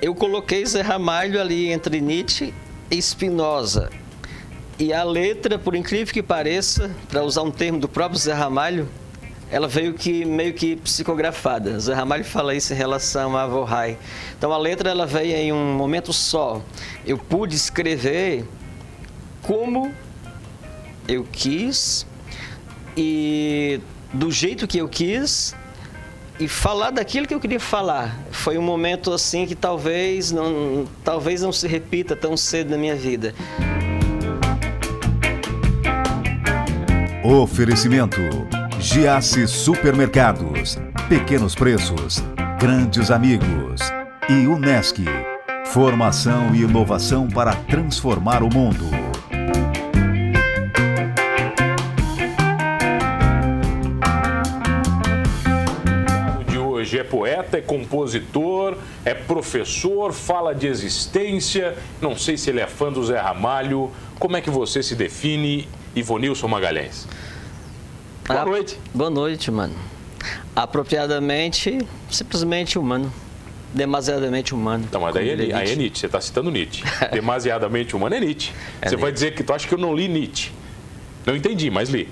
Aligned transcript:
eu 0.00 0.14
coloquei 0.14 0.64
Zé 0.66 0.82
Ramalho 0.82 1.40
ali 1.40 1.72
entre 1.72 2.00
Nietzsche 2.00 2.52
e 2.90 3.00
Spinoza. 3.00 3.90
E 4.78 4.92
a 4.92 5.02
letra, 5.02 5.58
por 5.58 5.74
incrível 5.74 6.12
que 6.12 6.22
pareça, 6.22 6.94
para 7.08 7.22
usar 7.22 7.42
um 7.42 7.50
termo 7.50 7.78
do 7.78 7.88
próprio 7.88 8.18
Zé 8.18 8.34
Ramalho, 8.34 8.86
ela 9.50 9.66
veio 9.68 9.94
que 9.94 10.24
meio 10.24 10.52
que 10.52 10.76
psicografada. 10.76 11.78
Zé 11.78 11.94
Ramalho 11.94 12.24
fala 12.24 12.54
isso 12.54 12.72
em 12.72 12.76
relação 12.76 13.36
a 13.36 13.46
Vorrai. 13.46 13.96
Então 14.36 14.52
a 14.52 14.58
letra 14.58 14.90
ela 14.90 15.06
veio 15.06 15.34
em 15.34 15.52
um 15.52 15.74
momento 15.74 16.12
só. 16.12 16.60
Eu 17.06 17.16
pude 17.16 17.56
escrever 17.56 18.44
como 19.42 19.94
eu 21.08 21.24
quis 21.30 22.06
e 22.96 23.80
do 24.12 24.30
jeito 24.30 24.66
que 24.66 24.78
eu 24.78 24.88
quis 24.88 25.54
e 26.38 26.46
falar 26.48 26.90
daquilo 26.90 27.26
que 27.26 27.34
eu 27.34 27.40
queria 27.40 27.60
falar. 27.60 28.16
Foi 28.30 28.58
um 28.58 28.62
momento 28.62 29.12
assim 29.12 29.46
que 29.46 29.54
talvez 29.54 30.30
não, 30.30 30.86
talvez 31.04 31.42
não 31.42 31.52
se 31.52 31.66
repita 31.66 32.14
tão 32.14 32.36
cedo 32.36 32.70
na 32.70 32.78
minha 32.78 32.94
vida. 32.94 33.34
Oferecimento: 37.24 38.20
Giasse 38.78 39.46
Supermercados, 39.48 40.78
Pequenos 41.08 41.54
Preços, 41.54 42.22
Grandes 42.60 43.10
Amigos 43.10 43.80
e 44.28 44.46
Unesc. 44.46 45.04
Formação 45.66 46.54
e 46.54 46.62
inovação 46.62 47.28
para 47.28 47.54
transformar 47.54 48.42
o 48.42 48.48
mundo. 48.48 49.05
Poeta, 57.06 57.58
é 57.58 57.60
compositor, 57.60 58.76
é 59.04 59.14
professor, 59.14 60.12
fala 60.12 60.54
de 60.54 60.66
existência. 60.66 61.76
Não 62.00 62.16
sei 62.16 62.36
se 62.36 62.50
ele 62.50 62.60
é 62.60 62.66
fã 62.66 62.92
do 62.92 63.04
Zé 63.04 63.18
Ramalho. 63.18 63.90
Como 64.18 64.36
é 64.36 64.40
que 64.40 64.50
você 64.50 64.82
se 64.82 64.94
define, 64.94 65.68
Ivonilson 65.94 66.48
Magalhães? 66.48 67.06
Boa 68.26 68.40
ah, 68.40 68.44
noite. 68.44 68.78
Boa 68.92 69.10
noite, 69.10 69.50
mano. 69.50 69.74
Apropriadamente, 70.54 71.86
simplesmente 72.10 72.78
humano. 72.78 73.12
Demasiadamente 73.72 74.54
humano. 74.54 74.84
Então, 74.88 75.00
mas 75.00 75.14
daí 75.14 75.50
é, 75.50 75.54
aí 75.54 75.72
é 75.72 75.76
Nietzsche, 75.76 76.00
você 76.00 76.06
está 76.06 76.20
citando 76.20 76.50
Nietzsche. 76.50 76.82
Demasiadamente 77.12 77.94
humano 77.94 78.14
é 78.14 78.20
Nietzsche. 78.20 78.50
É 78.50 78.54
você 78.54 78.90
Nietzsche. 78.90 78.96
vai 78.96 79.12
dizer 79.12 79.34
que 79.34 79.44
tu 79.44 79.52
acha 79.52 79.68
que 79.68 79.74
eu 79.74 79.78
não 79.78 79.94
li 79.94 80.08
Nietzsche. 80.08 80.50
Não 81.24 81.36
entendi, 81.36 81.70
mas 81.70 81.88
li. 81.88 82.08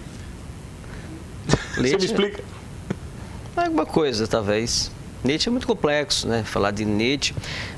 Nietzsche. 1.77 1.91
Você 1.91 1.97
me 1.97 2.05
explica? 2.05 2.45
Alguma 3.57 3.87
coisa, 3.87 4.27
talvez. 4.27 4.91
Nietzsche 5.23 5.49
é 5.49 5.53
muito 5.53 5.67
complexo, 5.67 6.27
né? 6.27 6.43
Falar 6.45 6.73
de 6.73 6.85
Nietzsche 6.85 7.35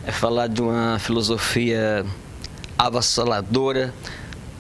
é 0.06 0.10
falar 0.10 0.48
de 0.48 0.62
uma 0.62 0.98
filosofia 0.98 2.04
avassaladora, 2.78 3.92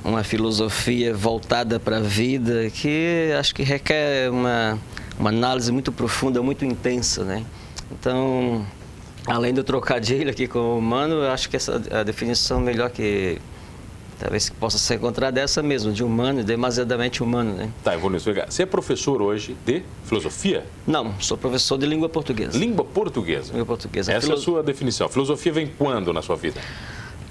uma 0.04 0.22
filosofia 0.22 1.14
voltada 1.14 1.80
para 1.80 1.96
a 1.96 2.00
vida, 2.00 2.70
que 2.70 3.32
acho 3.38 3.54
que 3.54 3.62
requer 3.62 4.30
uma, 4.30 4.78
uma 5.18 5.30
análise 5.30 5.72
muito 5.72 5.90
profunda, 5.90 6.42
muito 6.42 6.64
intensa, 6.64 7.24
né? 7.24 7.44
Então, 7.90 8.64
além 9.26 9.54
do 9.54 9.64
trocadilho 9.64 10.30
aqui 10.30 10.46
com 10.46 10.58
o 10.58 10.78
humano, 10.78 11.22
acho 11.22 11.48
que 11.48 11.56
essa 11.56 11.82
a 11.90 12.02
definição 12.02 12.60
melhor 12.60 12.90
que 12.90 13.38
talvez 14.18 14.50
possa 14.50 14.78
ser 14.78 14.94
encontrada 14.94 15.40
essa 15.40 15.62
mesmo, 15.62 15.92
de 15.92 16.02
humano, 16.02 16.42
demasiadamente 16.42 17.22
humano, 17.22 17.52
né? 17.52 17.70
Tá, 17.84 17.94
eu 17.94 18.00
vou 18.00 18.10
me 18.10 18.16
explicar. 18.16 18.50
Você 18.50 18.62
é 18.62 18.66
professor 18.66 19.20
hoje 19.20 19.54
de 19.64 19.82
filosofia? 20.04 20.64
Não, 20.86 21.14
sou 21.20 21.36
professor 21.36 21.76
de 21.78 21.86
língua 21.86 22.08
portuguesa. 22.08 22.58
Língua 22.58 22.84
portuguesa? 22.84 23.52
Língua 23.52 23.66
portuguesa. 23.66 24.12
Essa 24.12 24.22
Filo... 24.22 24.34
é 24.34 24.38
a 24.38 24.42
sua 24.42 24.62
definição. 24.62 25.06
A 25.06 25.10
filosofia 25.10 25.52
vem 25.52 25.66
quando 25.66 26.12
na 26.12 26.22
sua 26.22 26.36
vida? 26.36 26.60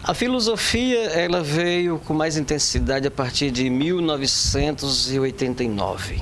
A 0.03 0.13
filosofia, 0.13 1.05
ela 1.05 1.41
veio 1.41 1.99
com 2.05 2.13
mais 2.13 2.35
intensidade 2.37 3.07
a 3.07 3.11
partir 3.11 3.49
de 3.49 3.67
1989, 3.71 6.21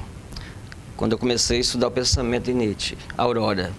quando 0.96 1.12
eu 1.12 1.18
comecei 1.18 1.57
a 1.57 1.59
estudar 1.59 1.88
o 1.88 1.91
pensamento 1.91 2.46
de 2.46 2.53
Nietzsche, 2.53 2.97
Aurora. 3.18 3.73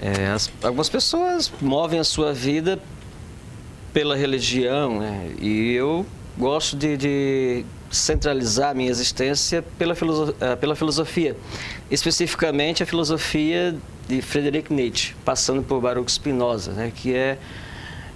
É, 0.00 0.28
as, 0.28 0.50
algumas 0.62 0.88
pessoas 0.88 1.52
movem 1.60 2.00
a 2.00 2.04
sua 2.04 2.32
vida 2.32 2.80
pela 3.92 4.16
religião, 4.16 5.00
né? 5.00 5.34
e 5.40 5.72
eu 5.72 6.06
gosto 6.36 6.76
de, 6.76 6.96
de 6.96 7.64
centralizar 7.90 8.70
a 8.70 8.74
minha 8.74 8.90
existência 8.90 9.62
pela, 9.78 9.94
eh, 10.40 10.56
pela 10.56 10.74
filosofia, 10.74 11.36
especificamente 11.90 12.82
a 12.82 12.86
filosofia 12.86 13.76
de 14.08 14.22
Friedrich 14.22 14.72
Nietzsche, 14.72 15.14
passando 15.24 15.62
por 15.62 15.80
Baruch 15.80 16.10
Spinoza, 16.10 16.72
né? 16.72 16.92
que 16.94 17.14
é 17.14 17.38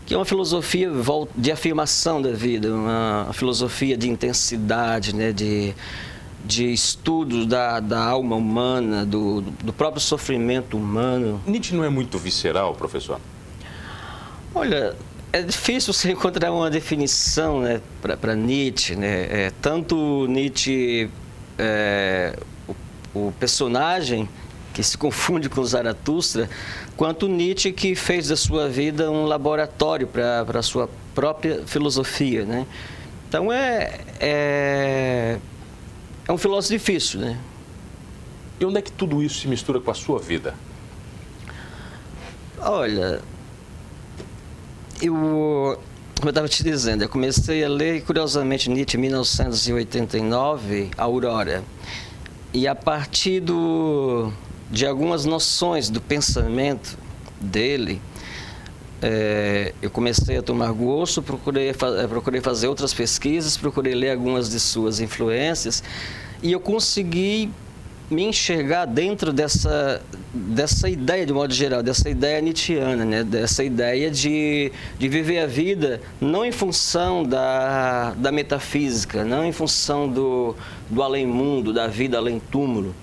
que 0.06 0.14
é 0.14 0.16
uma 0.16 0.25
filosofia 0.25 0.88
de 1.37 1.50
afirmação 1.50 2.22
da 2.22 2.31
vida, 2.31 2.72
uma 2.72 3.31
filosofia 3.32 3.97
de 3.97 4.08
intensidade, 4.08 5.12
né? 5.12 5.32
de, 5.32 5.75
de 6.44 6.72
estudo 6.72 7.44
da, 7.44 7.81
da 7.81 8.00
alma 8.04 8.37
humana, 8.37 9.04
do, 9.04 9.41
do 9.41 9.72
próprio 9.72 10.00
sofrimento 10.00 10.76
humano. 10.76 11.41
Nietzsche 11.44 11.75
não 11.75 11.82
é 11.82 11.88
muito 11.88 12.19
visceral, 12.19 12.72
professor? 12.76 13.20
Olha, 14.54 14.94
é 15.36 15.42
difícil 15.42 15.92
você 15.92 16.12
encontrar 16.12 16.52
uma 16.52 16.70
definição 16.70 17.60
né, 17.60 17.80
para 18.20 18.34
Nietzsche. 18.34 18.97
Né? 18.97 19.26
É, 19.30 19.52
tanto 19.60 20.26
Nietzsche, 20.28 21.10
é, 21.58 22.36
o, 22.66 22.74
o, 23.28 23.32
personagem 23.32 24.28
que 24.72 24.82
se 24.82 24.96
confunde 24.96 25.48
com 25.48 25.64
Zaratustra, 25.64 26.48
quanto 26.96 27.28
Nietzsche 27.28 27.72
que 27.72 27.94
fez 27.94 28.28
da 28.28 28.36
sua 28.36 28.69
vida 28.69 29.10
um 29.10 29.25
laboratório 29.25 30.06
para 30.06 30.44
a 30.58 30.62
sua 30.62 30.88
própria 31.14 31.62
filosofia. 31.66 32.44
Né? 32.44 32.66
Então 33.28 33.52
é, 33.52 34.00
é, 34.20 35.38
é 36.28 36.32
um 36.32 36.38
filósofo 36.38 36.75
difícil. 36.75 37.20
Né? 37.20 37.38
E 38.60 38.64
onde 38.64 38.78
é 38.78 38.82
que 38.82 38.92
tudo 38.92 39.22
isso 39.22 39.41
se 39.41 39.48
mistura 39.48 39.80
com 39.80 39.91
a 39.91 39.94
sua 39.94 40.19
vida? 40.19 40.54
Olha, 42.58 43.20
eu, 45.00 45.78
como 46.16 46.26
eu 46.26 46.30
estava 46.30 46.48
te 46.48 46.62
dizendo, 46.62 47.02
eu 47.02 47.08
comecei 47.08 47.64
a 47.64 47.68
ler, 47.68 48.02
curiosamente, 48.02 48.70
Nietzsche 48.70 48.96
em 48.96 49.00
1989, 49.00 50.90
Aurora. 50.96 51.62
E 52.52 52.66
a 52.66 52.74
partir 52.74 53.40
do, 53.40 54.32
de 54.70 54.86
algumas 54.86 55.24
noções 55.24 55.90
do 55.90 56.00
pensamento 56.00 56.98
dele, 57.40 58.00
é, 59.02 59.74
eu 59.82 59.90
comecei 59.90 60.38
a 60.38 60.42
tomar 60.42 60.72
gosto, 60.72 61.22
procurei, 61.22 61.68
eh, 61.68 62.06
procurei 62.08 62.40
fazer 62.40 62.66
outras 62.66 62.94
pesquisas, 62.94 63.56
procurei 63.56 63.94
ler 63.94 64.12
algumas 64.12 64.48
de 64.48 64.58
suas 64.58 65.00
influências 65.00 65.82
e 66.42 66.50
eu 66.52 66.60
consegui 66.60 67.50
me 68.11 68.25
enxergar 68.25 68.84
dentro 68.84 69.33
dessa, 69.33 70.00
dessa 70.33 70.89
ideia, 70.89 71.27
de 71.27 71.33
modo 71.33 71.53
geral, 71.53 71.83
dessa 71.83 72.09
ideia 72.09 72.41
nietzschiana, 72.41 73.05
né? 73.05 73.25
dessa 73.25 73.65
ideia 73.65 74.11
de, 74.11 74.71
de 74.99 75.09
viver 75.09 75.41
a 75.41 75.47
vida 75.47 76.00
não 76.21 76.44
em 76.44 76.53
função 76.53 77.25
da, 77.25 78.12
da 78.12 78.31
metafísica, 78.31 79.25
não 79.25 79.44
em 79.44 79.53
função 79.53 80.09
do, 80.09 80.55
do 80.89 81.03
além-mundo, 81.03 81.72
da 81.72 81.89
vida 81.89 82.17
além-túmulo, 82.17 82.94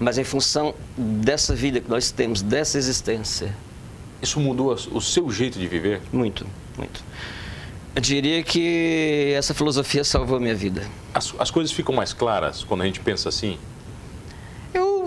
mas 0.00 0.16
em 0.16 0.24
função 0.24 0.74
dessa 0.96 1.54
vida 1.54 1.80
que 1.80 1.90
nós 1.90 2.10
temos, 2.10 2.40
dessa 2.40 2.78
existência. 2.78 3.54
Isso 4.22 4.40
mudou 4.40 4.72
o 4.72 5.00
seu 5.00 5.30
jeito 5.30 5.58
de 5.58 5.68
viver? 5.68 6.00
Muito, 6.12 6.46
muito. 6.76 7.04
Eu 7.94 8.00
diria 8.00 8.42
que 8.42 9.32
essa 9.36 9.52
filosofia 9.52 10.04
salvou 10.04 10.36
a 10.36 10.40
minha 10.40 10.54
vida. 10.54 10.82
As, 11.12 11.34
as 11.38 11.50
coisas 11.50 11.72
ficam 11.72 11.94
mais 11.94 12.12
claras 12.12 12.64
quando 12.64 12.82
a 12.82 12.86
gente 12.86 13.00
pensa 13.00 13.28
assim? 13.28 13.58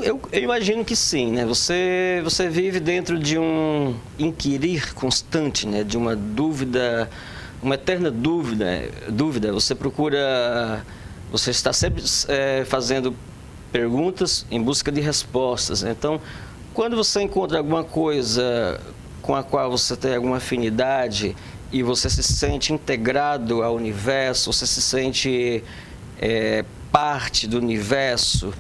Eu, 0.03 0.22
eu, 0.31 0.44
imagino 0.44 0.84
que 0.84 0.95
sim, 0.95 1.31
né? 1.31 1.45
Você, 1.45 2.22
você 2.23 2.50
vive 2.50 2.79
dentro 2.79 3.17
de 3.17 3.38
um 3.38 3.95
inquirir 4.17 4.94
constante, 4.94 5.67
né? 5.67 5.84
De 5.84 5.97
uma 5.97 6.16
dúvida, 6.16 7.09
uma 7.61 7.75
eterna 7.75 8.11
dúvida, 8.11 8.90
dúvida. 9.09 9.52
Você 9.52 9.75
procura, 9.75 10.85
você 11.31 11.52
está 11.52 11.72
sempre 11.72 12.03
é, 12.28 12.66
fazendo 12.66 13.16
perguntas 13.72 14.46
em 14.52 14.61
busca 14.61 14.91
de 14.91 15.02
respostas. 15.02 15.81
Né? 15.81 15.91
Então, 15.97 16.20
quando 16.73 16.96
você 16.96 17.22
encontra 17.22 17.58
alguma 17.58 17.84
coisa 17.84 18.79
com 19.22 19.35
a 19.35 19.43
qual 19.43 19.72
você 19.72 19.96
tem 19.96 20.16
alguma 20.16 20.37
afinidade 20.37 21.35
e 21.72 21.81
você 21.81 22.09
se 22.09 22.23
sente 22.23 22.73
integrado 22.73 23.64
ao 23.64 23.75
universo, 23.75 24.52
você 24.52 24.67
se 24.67 24.81
sente 24.81 25.64
é, 26.20 26.66
parte 26.91 27.47
do 27.47 27.58
universo, 27.58 28.53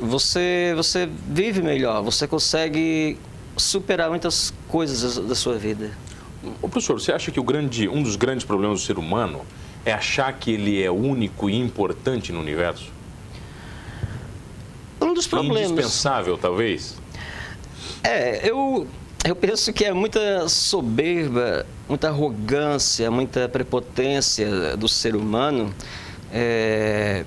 você, 0.00 0.72
você 0.76 1.08
vive 1.28 1.62
melhor, 1.62 2.02
você 2.02 2.26
consegue 2.26 3.18
superar 3.56 4.08
muitas 4.10 4.52
coisas 4.68 5.16
da 5.16 5.34
sua 5.34 5.56
vida. 5.56 5.90
O 6.62 6.68
professor, 6.68 6.98
você 6.98 7.12
acha 7.12 7.30
que 7.30 7.38
o 7.38 7.42
grande, 7.42 7.88
um 7.88 8.02
dos 8.02 8.16
grandes 8.16 8.44
problemas 8.44 8.80
do 8.80 8.86
ser 8.86 8.98
humano 8.98 9.42
é 9.84 9.92
achar 9.92 10.32
que 10.32 10.52
ele 10.52 10.82
é 10.82 10.90
único 10.90 11.50
e 11.50 11.56
importante 11.56 12.32
no 12.32 12.40
universo? 12.40 12.90
Um 15.00 15.12
dos 15.12 15.26
problemas. 15.26 15.70
Indispensável, 15.70 16.38
talvez? 16.38 16.96
É, 18.02 18.48
eu, 18.48 18.86
Eu 19.22 19.36
penso 19.36 19.70
que 19.72 19.84
é 19.84 19.92
muita 19.92 20.48
soberba, 20.48 21.66
muita 21.86 22.08
arrogância, 22.08 23.10
muita 23.10 23.48
prepotência 23.50 24.76
do 24.78 24.88
ser 24.88 25.14
humano 25.14 25.74
é, 26.32 27.24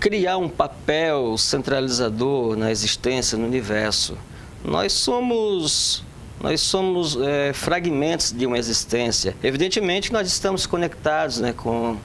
criar 0.00 0.38
um 0.38 0.48
papel 0.48 1.36
centralizador 1.36 2.56
na 2.56 2.70
existência, 2.70 3.36
no 3.36 3.46
universo. 3.46 4.16
Nós 4.64 4.92
somos 4.92 6.02
nós 6.40 6.62
somos 6.62 7.18
é, 7.20 7.52
fragmentos 7.52 8.32
de 8.32 8.46
uma 8.46 8.56
existência. 8.56 9.36
Evidentemente, 9.42 10.10
nós 10.10 10.26
estamos 10.26 10.64
conectados 10.64 11.38
né, 11.38 11.52
com, 11.52 11.98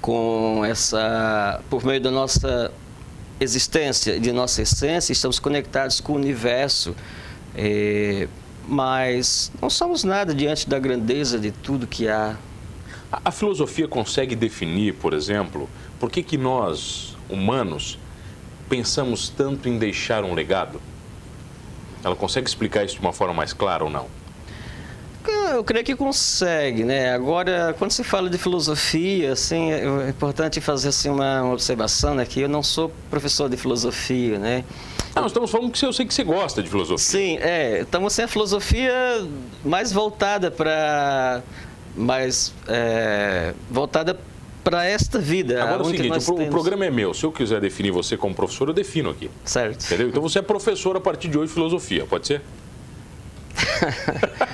com 0.00 0.64
essa, 0.64 1.60
por 1.68 1.84
meio 1.84 2.00
da 2.00 2.10
nossa 2.10 2.72
existência, 3.38 4.18
de 4.18 4.32
nossa 4.32 4.62
essência, 4.62 5.12
estamos 5.12 5.38
conectados 5.38 6.00
com 6.00 6.14
o 6.14 6.16
universo. 6.16 6.96
É, 7.54 8.26
mas 8.66 9.52
não 9.60 9.68
somos 9.68 10.04
nada 10.04 10.34
diante 10.34 10.66
da 10.66 10.78
grandeza 10.78 11.38
de 11.38 11.50
tudo 11.50 11.86
que 11.86 12.08
há. 12.08 12.34
A, 13.10 13.20
a 13.26 13.30
filosofia 13.30 13.88
consegue 13.88 14.34
definir, 14.36 14.94
por 14.94 15.12
exemplo, 15.12 15.68
por 15.98 16.10
que, 16.10 16.22
que 16.22 16.36
nós, 16.36 17.16
humanos, 17.28 17.98
pensamos 18.68 19.28
tanto 19.28 19.68
em 19.68 19.78
deixar 19.78 20.24
um 20.24 20.34
legado? 20.34 20.80
Ela 22.04 22.14
consegue 22.14 22.48
explicar 22.48 22.84
isso 22.84 22.94
de 22.94 23.00
uma 23.00 23.12
forma 23.12 23.34
mais 23.34 23.52
clara 23.52 23.84
ou 23.84 23.90
não? 23.90 24.06
Eu 25.52 25.64
creio 25.64 25.84
que 25.84 25.96
consegue, 25.96 26.84
né? 26.84 27.12
Agora, 27.12 27.74
quando 27.78 27.90
se 27.90 28.04
fala 28.04 28.30
de 28.30 28.38
filosofia, 28.38 29.32
assim, 29.32 29.72
é 29.72 30.08
importante 30.08 30.60
fazer 30.60 30.88
assim 30.88 31.10
uma 31.10 31.50
observação, 31.52 32.14
né? 32.14 32.24
Que 32.24 32.42
eu 32.42 32.48
não 32.48 32.62
sou 32.62 32.90
professor 33.10 33.48
de 33.48 33.56
filosofia, 33.56 34.38
né? 34.38 34.64
Não, 35.14 35.26
estamos 35.26 35.50
falando 35.50 35.70
que 35.70 35.84
eu 35.84 35.92
sei 35.92 36.06
que 36.06 36.14
você 36.14 36.22
gosta 36.22 36.62
de 36.62 36.68
filosofia. 36.68 36.98
Sim, 36.98 37.38
é. 37.40 37.80
Então, 37.80 38.06
assim, 38.06 38.22
a 38.22 38.28
filosofia 38.28 38.92
mais 39.64 39.92
voltada 39.92 40.50
para... 40.50 41.42
mais 41.98 42.54
é, 42.66 43.52
voltada 43.70 44.18
para 44.62 44.84
esta 44.84 45.18
vida. 45.18 45.62
Agora 45.62 45.82
é 45.82 45.86
o 45.86 45.90
seguinte, 45.90 46.30
o, 46.30 46.42
o 46.42 46.50
programa 46.50 46.84
é 46.84 46.90
meu. 46.90 47.12
Se 47.14 47.24
eu 47.24 47.32
quiser 47.32 47.60
definir 47.60 47.90
você 47.90 48.16
como 48.16 48.34
professor, 48.34 48.68
eu 48.68 48.74
defino 48.74 49.10
aqui. 49.10 49.30
Certo. 49.44 49.84
Entendeu? 49.84 50.08
Então 50.08 50.22
você 50.22 50.38
é 50.38 50.42
professor 50.42 50.96
a 50.96 51.00
partir 51.00 51.28
de 51.28 51.38
hoje 51.38 51.48
de 51.48 51.54
filosofia, 51.54 52.06
pode 52.06 52.26
ser? 52.26 52.42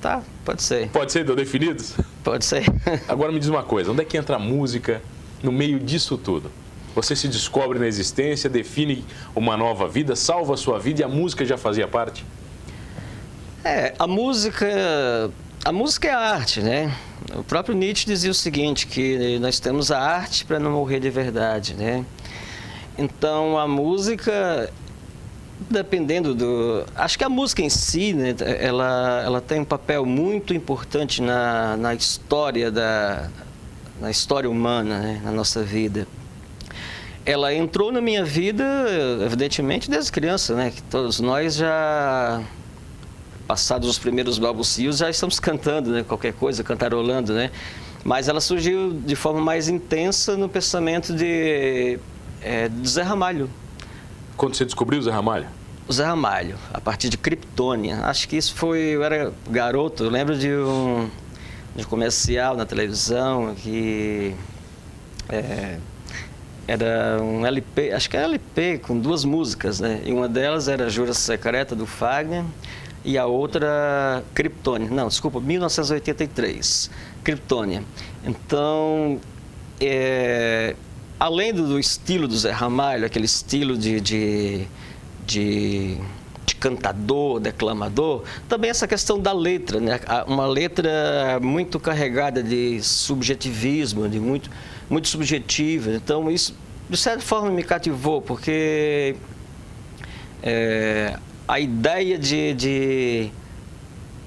tá, 0.00 0.22
pode 0.44 0.62
ser. 0.62 0.88
Pode 0.88 1.12
ser, 1.12 1.24
deu 1.24 1.36
definidos? 1.36 1.94
Pode 2.22 2.44
ser. 2.44 2.64
Agora 3.08 3.32
me 3.32 3.38
diz 3.38 3.48
uma 3.48 3.62
coisa, 3.62 3.90
onde 3.92 4.02
é 4.02 4.04
que 4.04 4.16
entra 4.16 4.36
a 4.36 4.38
música 4.38 5.00
no 5.42 5.52
meio 5.52 5.78
disso 5.78 6.18
tudo? 6.18 6.50
Você 6.94 7.14
se 7.14 7.28
descobre 7.28 7.78
na 7.78 7.86
existência, 7.86 8.50
define 8.50 9.04
uma 9.34 9.56
nova 9.56 9.88
vida, 9.88 10.16
salva 10.16 10.54
a 10.54 10.56
sua 10.56 10.78
vida 10.78 11.02
e 11.02 11.04
a 11.04 11.08
música 11.08 11.44
já 11.44 11.56
fazia 11.56 11.86
parte? 11.86 12.26
É, 13.62 13.94
a 13.98 14.06
música, 14.06 15.30
a 15.64 15.72
música 15.72 16.08
é 16.08 16.12
a 16.12 16.18
arte, 16.18 16.60
né? 16.60 16.94
O 17.34 17.44
próprio 17.44 17.74
Nietzsche 17.74 18.06
dizia 18.06 18.30
o 18.30 18.34
seguinte, 18.34 18.86
que 18.86 19.38
nós 19.38 19.60
temos 19.60 19.90
a 19.90 20.00
arte 20.00 20.44
para 20.44 20.58
não 20.58 20.70
morrer 20.72 21.00
de 21.00 21.10
verdade, 21.10 21.74
né? 21.74 22.04
Então 22.96 23.58
a 23.58 23.68
música, 23.68 24.72
dependendo 25.68 26.34
do, 26.34 26.84
acho 26.96 27.18
que 27.18 27.24
a 27.24 27.28
música 27.28 27.62
em 27.62 27.68
si, 27.68 28.14
né, 28.14 28.34
ela, 28.58 29.22
ela 29.24 29.40
tem 29.40 29.60
um 29.60 29.64
papel 29.64 30.04
muito 30.06 30.54
importante 30.54 31.20
na, 31.20 31.76
na 31.76 31.94
história 31.94 32.70
da, 32.70 33.28
na 34.00 34.10
história 34.10 34.48
humana, 34.48 34.98
né, 34.98 35.20
na 35.22 35.30
nossa 35.30 35.62
vida. 35.62 36.06
Ela 37.24 37.54
entrou 37.54 37.92
na 37.92 38.00
minha 38.00 38.24
vida, 38.24 38.64
evidentemente, 39.24 39.90
desde 39.90 40.10
criança, 40.10 40.54
né? 40.54 40.72
Que 40.74 40.82
todos 40.84 41.20
nós 41.20 41.54
já 41.54 42.42
passados 43.50 43.88
os 43.88 43.98
primeiros 43.98 44.38
balbucios, 44.38 44.98
já 44.98 45.10
estamos 45.10 45.40
cantando, 45.40 45.90
né? 45.90 46.04
Qualquer 46.04 46.32
coisa, 46.32 46.62
cantarolando, 46.62 47.34
né? 47.34 47.50
Mas 48.04 48.28
ela 48.28 48.40
surgiu 48.40 48.92
de 48.92 49.16
forma 49.16 49.40
mais 49.40 49.68
intensa 49.68 50.36
no 50.36 50.48
pensamento 50.48 51.12
de, 51.12 51.98
é, 52.40 52.68
de 52.68 52.88
Zé 52.88 53.02
Ramalho. 53.02 53.50
Quando 54.36 54.54
você 54.54 54.64
descobriu 54.64 55.00
o 55.00 55.02
Zé 55.02 55.10
Ramalho? 55.10 55.48
O 55.88 55.92
Zé 55.92 56.04
Ramalho, 56.04 56.56
a 56.72 56.80
partir 56.80 57.08
de 57.08 57.18
Kryptônia. 57.18 58.04
Acho 58.04 58.28
que 58.28 58.36
isso 58.36 58.54
foi... 58.54 58.78
Eu 58.78 59.02
era 59.02 59.32
garoto, 59.50 60.04
eu 60.04 60.10
lembro 60.10 60.38
de 60.38 60.48
um, 60.48 61.10
de 61.74 61.82
um 61.82 61.88
comercial 61.88 62.56
na 62.56 62.64
televisão 62.64 63.52
que... 63.56 64.32
É, 65.28 65.76
era 66.68 67.20
um 67.20 67.44
LP, 67.44 67.90
acho 67.90 68.08
que 68.08 68.16
era 68.16 68.26
LP 68.26 68.78
com 68.78 68.96
duas 68.96 69.24
músicas, 69.24 69.80
né? 69.80 70.02
E 70.04 70.12
uma 70.12 70.28
delas 70.28 70.68
era 70.68 70.88
Jura 70.88 71.12
Secreta 71.12 71.74
do 71.74 71.84
Fagner 71.84 72.44
e 73.04 73.16
a 73.16 73.26
outra 73.26 74.22
Kryptônia. 74.34 74.90
Não, 74.90 75.08
desculpa, 75.08 75.40
1983, 75.40 76.90
Kryptônia. 77.24 77.82
Então, 78.24 79.18
é, 79.80 80.76
além 81.18 81.52
do, 81.52 81.66
do, 81.66 81.78
estilo 81.78 82.28
do 82.28 82.36
Zé 82.36 82.50
Ramalho, 82.50 83.06
aquele 83.06 83.24
estilo 83.24 83.76
de, 83.76 84.00
de, 84.00 84.66
de, 85.26 85.98
de, 86.44 86.54
cantador, 86.56 87.40
declamador, 87.40 88.24
também 88.48 88.70
essa 88.70 88.86
questão 88.86 89.18
da 89.18 89.32
letra, 89.32 89.80
né? 89.80 89.98
uma 90.26 90.46
letra 90.46 91.38
muito 91.40 91.80
carregada 91.80 92.42
de 92.42 92.82
subjetivismo, 92.82 94.08
de 94.08 94.20
muito, 94.20 94.50
muito 94.88 95.08
subjetiva. 95.08 95.92
Então, 95.92 96.30
isso, 96.30 96.54
de 96.88 96.96
certa 96.96 97.22
forma, 97.22 97.50
me 97.50 97.62
cativou, 97.62 98.20
porque 98.20 99.16
é, 100.42 101.18
a 101.50 101.58
ideia 101.58 102.16
de, 102.16 102.54
de, 102.54 103.30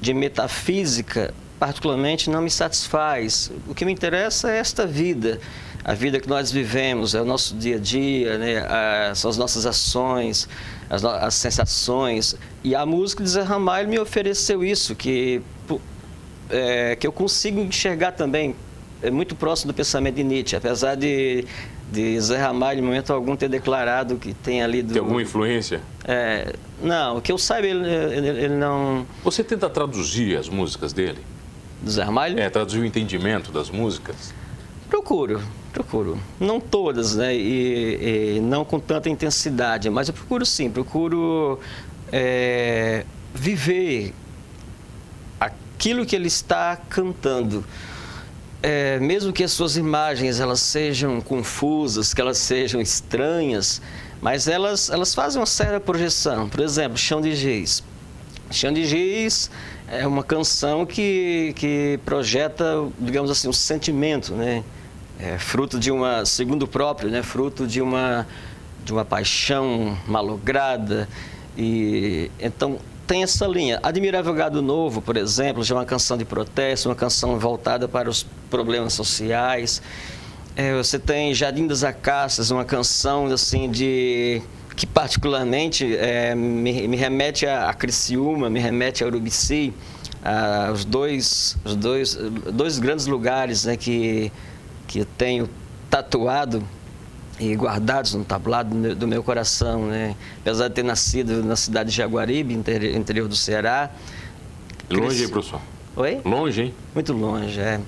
de 0.01 0.13
metafísica, 0.13 1.33
particularmente, 1.57 2.29
não 2.29 2.41
me 2.41 2.49
satisfaz. 2.49 3.49
O 3.65 3.73
que 3.73 3.85
me 3.85 3.93
interessa 3.93 4.51
é 4.51 4.57
esta 4.57 4.85
vida, 4.85 5.39
a 5.85 5.93
vida 5.93 6.19
que 6.19 6.27
nós 6.27 6.51
vivemos, 6.51 7.15
é 7.15 7.21
o 7.21 7.25
nosso 7.25 7.55
dia 7.55 7.77
a 7.77 7.79
dia, 7.79 8.37
né? 8.37 9.15
são 9.15 9.31
as 9.31 9.37
nossas 9.37 9.65
ações, 9.65 10.49
as, 10.89 11.05
as, 11.05 11.33
sensações. 11.35 12.35
E 12.61 12.75
a 12.75 12.85
música 12.85 13.23
de 13.23 13.29
Zé 13.29 13.41
Ramalho 13.41 13.87
me 13.87 13.97
ofereceu 13.97 14.61
isso, 14.61 14.93
que, 14.93 15.41
é, 16.49 16.97
que 16.97 17.07
eu 17.07 17.11
consigo 17.13 17.61
enxergar 17.61 18.11
também, 18.11 18.53
é 19.01 19.09
muito 19.09 19.33
próximo 19.33 19.71
do 19.71 19.75
pensamento 19.77 20.15
de 20.15 20.25
Nietzsche, 20.25 20.57
apesar 20.57 20.95
de 20.95 21.45
de 21.93 22.19
Zé 22.19 22.37
Ramalho, 22.37 22.79
em 22.79 22.81
momento 22.81 23.13
algum, 23.13 23.35
ter 23.35 23.47
declarado 23.47 24.15
que 24.15 24.33
tem 24.33 24.63
ali... 24.63 24.81
Do... 24.81 24.93
Tem 24.93 24.99
alguma 24.99 25.21
influência? 25.21 25.79
É, 26.03 26.55
não, 26.81 27.21
que 27.21 27.31
eu 27.31 27.37
saiba, 27.37 27.67
ele, 27.67 27.87
ele, 27.87 28.27
ele, 28.27 28.55
não... 28.55 29.05
Você 29.23 29.43
tenta 29.43 29.69
traduzir 29.69 30.35
as 30.35 30.49
músicas 30.49 30.91
dele? 30.91 31.19
Do 31.81 31.91
Zé 31.91 32.03
Ramalho? 32.03 32.39
É, 32.39 32.49
traduzir 32.49 32.79
o 32.79 32.85
entendimento 32.85 33.51
das 33.51 33.69
músicas? 33.69 34.33
Procuro, 34.89 35.41
procuro. 35.71 36.17
Não 36.39 36.59
todas, 36.59 37.15
né? 37.15 37.35
E, 37.35 38.37
e 38.37 38.39
não 38.41 38.65
com 38.65 38.79
tanta 38.79 39.09
intensidade, 39.09 39.89
mas 39.89 40.07
eu 40.07 40.13
procuro 40.13 40.45
sim, 40.45 40.69
procuro 40.69 41.59
é, 42.11 43.05
viver 43.33 44.13
aquilo 45.39 46.05
que 46.05 46.15
ele 46.15 46.27
está 46.27 46.75
cantando 46.75 47.63
é, 48.63 48.97
mesmo 48.97 49.33
que 49.33 49.43
as 49.43 49.51
suas 49.51 49.75
imagens 49.75 50.39
elas 50.39 50.61
sejam 50.61 51.19
confusas, 51.19 52.13
que 52.13 52.21
elas 52.21 52.37
sejam 52.37 52.79
estranhas, 52.79 53.81
mas 54.21 54.47
elas, 54.47 54.89
elas 54.89 55.13
fazem 55.13 55.41
uma 55.41 55.45
certa 55.45 55.81
projeção. 55.81 56.47
Por 56.47 56.61
exemplo, 56.61 56.97
Chão 56.97 57.19
de 57.19 57.35
Giz. 57.35 57.83
Chão 58.49 58.71
de 58.71 58.85
Giz 58.85 59.51
é 59.85 60.07
uma 60.07 60.23
canção 60.23 60.85
que, 60.85 61.53
que 61.57 61.99
projeta, 62.05 62.87
digamos 62.97 63.29
assim, 63.29 63.49
um 63.49 63.53
sentimento, 63.53 64.33
né? 64.33 64.63
É 65.19 65.37
fruto 65.37 65.77
de 65.77 65.91
uma, 65.91 66.25
segundo 66.25 66.63
o 66.63 66.67
próprio, 66.67 67.09
né? 67.09 67.21
Fruto 67.21 67.67
de 67.67 67.81
uma, 67.81 68.25
de 68.85 68.93
uma 68.93 69.03
paixão 69.03 69.97
malograda. 70.07 71.09
E, 71.57 72.31
então, 72.39 72.79
tem 73.05 73.23
essa 73.23 73.45
linha. 73.45 73.79
Admirável 73.83 74.33
Gado 74.33 74.61
Novo, 74.61 75.01
por 75.01 75.17
exemplo, 75.17 75.63
já 75.63 75.75
é 75.75 75.77
uma 75.77 75.85
canção 75.85 76.17
de 76.17 76.25
protesto, 76.25 76.89
uma 76.89 76.95
canção 76.95 77.37
voltada 77.37 77.87
para 77.87 78.09
os 78.09 78.25
problemas 78.49 78.93
sociais. 78.93 79.81
É, 80.55 80.75
você 80.75 80.99
tem 80.99 81.33
Jardim 81.33 81.65
das 81.65 81.83
Acácias, 81.83 82.51
uma 82.51 82.63
canção 82.63 83.25
assim 83.27 83.69
de 83.69 84.41
que 84.75 84.87
particularmente 84.87 85.95
é, 85.95 86.33
me, 86.33 86.87
me, 86.87 86.97
remete 86.97 87.45
a, 87.45 87.69
a 87.69 87.73
Criciúma, 87.73 88.49
me 88.49 88.59
remete 88.59 89.03
a 89.03 89.07
Urubici, 89.07 89.73
a, 90.23 90.71
os 90.71 90.83
dois, 90.85 91.57
os 91.63 91.75
dois, 91.75 92.15
dois 92.51 92.79
grandes 92.79 93.05
lugares 93.05 93.65
né, 93.65 93.77
que, 93.77 94.31
que 94.87 94.99
eu 94.99 95.05
tenho 95.17 95.49
tatuado 95.89 96.63
e 97.39 97.55
guardados 97.55 98.13
no 98.13 98.23
tablado 98.23 98.69
do 98.69 98.75
meu, 98.75 98.95
do 98.95 99.07
meu, 99.07 99.23
coração, 99.23 99.87
né? 99.87 100.15
Apesar 100.41 100.67
de 100.67 100.75
ter 100.75 100.83
nascido 100.83 101.43
na 101.43 101.55
cidade 101.55 101.89
de 101.89 101.95
Jaguaribe, 101.95 102.53
interior, 102.53 102.95
interior 102.95 103.27
do 103.27 103.35
Ceará. 103.35 103.89
Longe, 104.89 105.07
cresci... 105.07 105.27
professor? 105.29 105.61
Oi? 105.95 106.21
Longe, 106.23 106.61
hein? 106.61 106.73
Muito 106.93 107.13
longe, 107.13 107.59
é. 107.59 107.79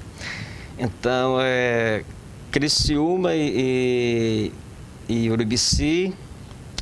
Então, 0.77 1.37
é, 1.39 2.03
Criciúma 2.51 3.33
e, 3.33 4.51
e, 5.09 5.23
e 5.25 5.29
Urubici, 5.29 6.13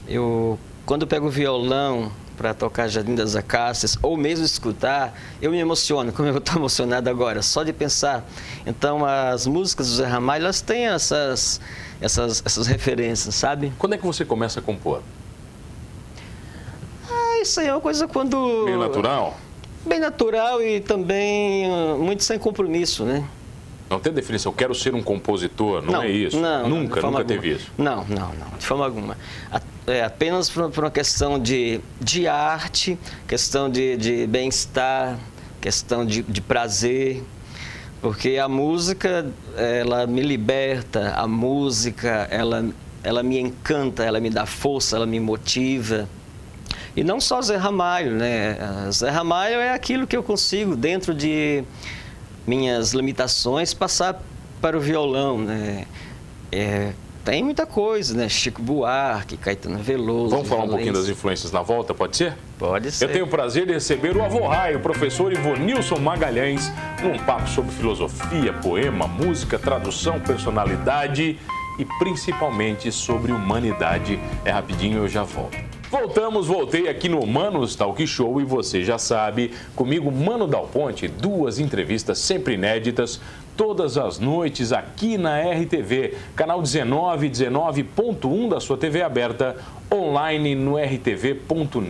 eu, 0.08 0.60
quando 0.86 1.04
eu 1.04 1.08
pego 1.08 1.28
o 1.28 1.30
violão 1.30 2.12
para 2.38 2.54
tocar 2.54 2.88
Jardim 2.88 3.16
das 3.16 3.36
Acácias, 3.36 3.98
ou 4.02 4.18
mesmo 4.18 4.46
escutar, 4.46 5.18
eu 5.42 5.52
me 5.52 5.60
emociono, 5.60 6.12
como 6.12 6.30
eu 6.30 6.38
estou 6.38 6.56
emocionado 6.60 7.10
agora, 7.10 7.42
só 7.42 7.64
de 7.64 7.74
pensar. 7.74 8.26
Então, 8.66 9.06
as 9.06 9.48
músicas 9.48 9.88
do 9.88 9.96
Zé 9.96 10.06
Ramalho, 10.06 10.44
elas 10.44 10.62
têm 10.62 10.88
essas, 10.88 11.62
essas, 12.02 12.42
essas 12.46 12.68
referências, 12.68 13.36
sabe? 13.36 13.72
Quando 13.78 13.94
é 13.94 13.98
que 13.98 14.06
você 14.06 14.26
começa 14.26 14.60
a 14.60 14.64
compor? 14.64 15.02
Ah, 17.10 17.42
isso 17.42 17.60
aí 17.60 17.68
é 17.68 17.74
uma 17.74 17.82
coisa 17.82 18.08
quando... 18.08 18.64
Meio 18.66 18.80
natural? 18.80 19.38
Bem 19.86 20.00
natural 20.00 20.62
e 20.62 20.80
também 20.80 21.70
uh, 21.70 21.98
muito 21.98 22.24
sem 22.24 22.40
compromisso, 22.40 23.04
né? 23.04 23.28
Não 23.94 24.00
tem 24.00 24.12
definição, 24.12 24.52
eu 24.52 24.56
quero 24.56 24.74
ser 24.74 24.96
um 24.96 25.04
compositor, 25.04 25.84
não, 25.84 25.94
não 25.94 26.04
é 26.04 26.10
isso? 26.10 26.40
Não, 26.40 26.68
nunca, 26.68 26.96
nunca 26.96 27.06
alguma. 27.06 27.24
teve 27.24 27.52
isso? 27.52 27.72
Não, 27.78 28.04
não, 28.06 28.34
não, 28.34 28.58
de 28.58 28.66
forma 28.66 28.86
alguma. 28.86 29.16
É 29.86 30.04
apenas 30.04 30.50
por, 30.50 30.72
uma 30.76 30.90
questão 30.90 31.38
de, 31.38 31.80
de 32.02 32.28
arte, 32.28 32.98
questão 33.28 33.70
de, 33.70 33.96
de 33.96 34.26
bem-estar, 34.26 35.20
questão 35.62 36.04
de, 36.04 36.24
de 36.24 36.42
prazer, 36.42 37.24
porque 38.02 38.38
a 38.38 38.50
música, 38.50 39.32
ela 39.56 40.08
me 40.08 40.24
liberta, 40.24 41.14
a 41.16 41.28
música, 41.28 42.28
ela, 42.32 42.66
ela 43.04 43.22
me 43.22 43.40
encanta, 43.40 44.04
ela 44.04 44.20
me 44.20 44.32
dá 44.32 44.48
força, 44.48 44.96
ela 44.96 45.06
me 45.06 45.20
motiva. 45.20 46.10
E 46.96 47.04
não 47.04 47.22
só 47.22 47.42
Zé 47.44 47.58
Ramalho, 47.58 48.12
né? 48.12 48.58
Zé 48.92 49.12
Ramalho 49.12 49.56
é 49.56 49.72
aquilo 49.72 50.08
que 50.08 50.18
eu 50.18 50.24
consigo, 50.24 50.76
dentro 50.76 51.14
de 51.14 51.64
minhas 52.46 52.94
limitações, 52.94 53.74
passar 53.74 54.22
para 54.62 54.78
o 54.78 54.80
violão, 54.80 55.38
né? 55.38 55.86
É, 56.52 56.94
tem 57.26 57.42
muita 57.42 57.66
coisa, 57.66 58.14
né? 58.16 58.28
Chico 58.28 58.62
Buarque, 58.62 59.38
Caetano 59.38 59.80
Veloso. 59.80 60.36
Vamos 60.36 60.50
falar 60.50 60.64
um 60.64 60.70
pouquinho 60.70 60.94
das 60.94 61.08
influências 61.08 61.52
na 61.52 61.62
volta, 61.62 61.94
pode 61.94 62.18
ser? 62.18 62.34
Pode 62.60 62.92
ser. 62.92 63.06
Eu 63.06 63.12
tenho 63.14 63.26
o 63.26 63.28
prazer 63.28 63.66
de 63.66 63.74
receber 63.74 64.16
o 64.18 64.24
avô 64.24 64.46
Raio, 64.48 64.78
o 64.78 64.82
professor 64.82 65.32
Ivonilson 65.32 66.00
Magalhães, 66.00 66.72
num 67.02 67.18
papo 67.20 67.48
sobre 67.50 67.72
filosofia, 67.72 68.52
poema, 68.54 69.08
música, 69.08 69.58
tradução, 69.58 70.20
personalidade 70.20 71.40
e 71.80 71.86
principalmente 71.98 72.92
sobre 72.92 73.32
humanidade. 73.32 74.20
É 74.44 74.52
rapidinho, 74.52 75.00
eu 75.00 75.08
já 75.08 75.24
volto. 75.24 75.58
Voltamos, 75.94 76.48
voltei 76.48 76.90
aqui 76.90 77.08
no 77.08 77.24
Manos 77.24 77.76
Talk 77.76 78.08
Show 78.08 78.42
e 78.42 78.44
você 78.44 78.84
já 78.84 78.98
sabe, 78.98 79.52
comigo 79.76 80.12
Mano 80.12 80.48
Dal 80.48 80.68
Ponte, 80.68 81.08
duas 81.08 81.60
entrevistas 81.60 82.18
sempre 82.18 82.56
inéditas, 82.56 83.22
todas 83.56 83.96
as 83.96 84.18
noites 84.18 84.74
aqui 84.74 85.20
na 85.20 85.40
RTV, 85.40 86.16
canal 86.36 86.64
19, 86.64 87.30
19.1 87.30 88.50
da 88.50 88.60
sua 88.60 88.76
TV 88.76 89.04
aberta, 89.04 89.56
online 89.94 90.56
no 90.56 90.80
rtv.net.br. 90.80 91.84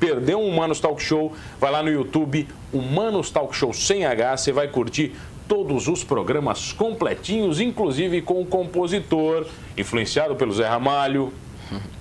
Perdeu 0.00 0.40
um 0.40 0.52
Manos 0.52 0.80
Talk 0.80 1.00
Show? 1.00 1.32
Vai 1.60 1.70
lá 1.70 1.84
no 1.84 1.90
YouTube, 1.90 2.48
Humanos 2.72 3.30
Talk 3.30 3.54
Show 3.54 3.72
sem 3.72 4.04
H, 4.04 4.36
você 4.36 4.50
vai 4.50 4.66
curtir 4.66 5.12
todos 5.46 5.86
os 5.86 6.02
programas 6.02 6.72
completinhos, 6.72 7.60
inclusive 7.60 8.20
com 8.20 8.42
o 8.42 8.46
compositor, 8.46 9.46
influenciado 9.78 10.34
pelo 10.34 10.52
Zé 10.52 10.66
Ramalho, 10.66 11.32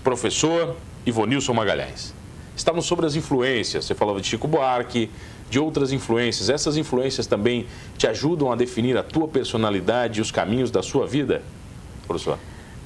professor 0.03 0.75
Ivonilson 1.05 1.53
Magalhães. 1.53 2.13
Estávamos 2.55 2.85
sobre 2.85 3.05
as 3.05 3.15
influências, 3.15 3.85
você 3.85 3.95
falava 3.95 4.19
de 4.19 4.27
Chico 4.27 4.47
Buarque, 4.47 5.09
de 5.49 5.59
outras 5.59 5.91
influências. 5.91 6.49
Essas 6.49 6.77
influências 6.77 7.25
também 7.25 7.65
te 7.97 8.05
ajudam 8.05 8.51
a 8.51 8.55
definir 8.55 8.97
a 8.97 9.03
tua 9.03 9.27
personalidade 9.27 10.19
e 10.19 10.21
os 10.21 10.31
caminhos 10.31 10.69
da 10.69 10.83
sua 10.83 11.07
vida, 11.07 11.41
professor? 12.05 12.37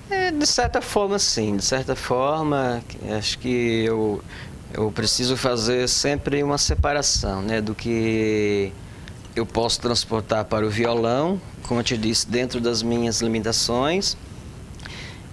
É, 0.09 0.31
de 0.31 0.45
certa 0.45 0.81
forma, 0.81 1.17
sim. 1.17 1.57
De 1.57 1.65
certa 1.65 1.95
forma, 1.95 2.83
acho 3.17 3.39
que 3.39 3.83
eu, 3.83 4.21
eu 4.73 4.91
preciso 4.91 5.35
fazer 5.35 5.89
sempre 5.89 6.43
uma 6.43 6.57
separação 6.57 7.41
né, 7.41 7.59
do 7.59 7.73
que 7.73 8.71
eu 9.35 9.45
posso 9.45 9.79
transportar 9.81 10.45
para 10.45 10.65
o 10.65 10.69
violão, 10.69 11.41
como 11.63 11.79
eu 11.79 11.83
te 11.83 11.97
disse, 11.97 12.27
dentro 12.27 12.61
das 12.61 12.83
minhas 12.83 13.21
limitações 13.21 14.15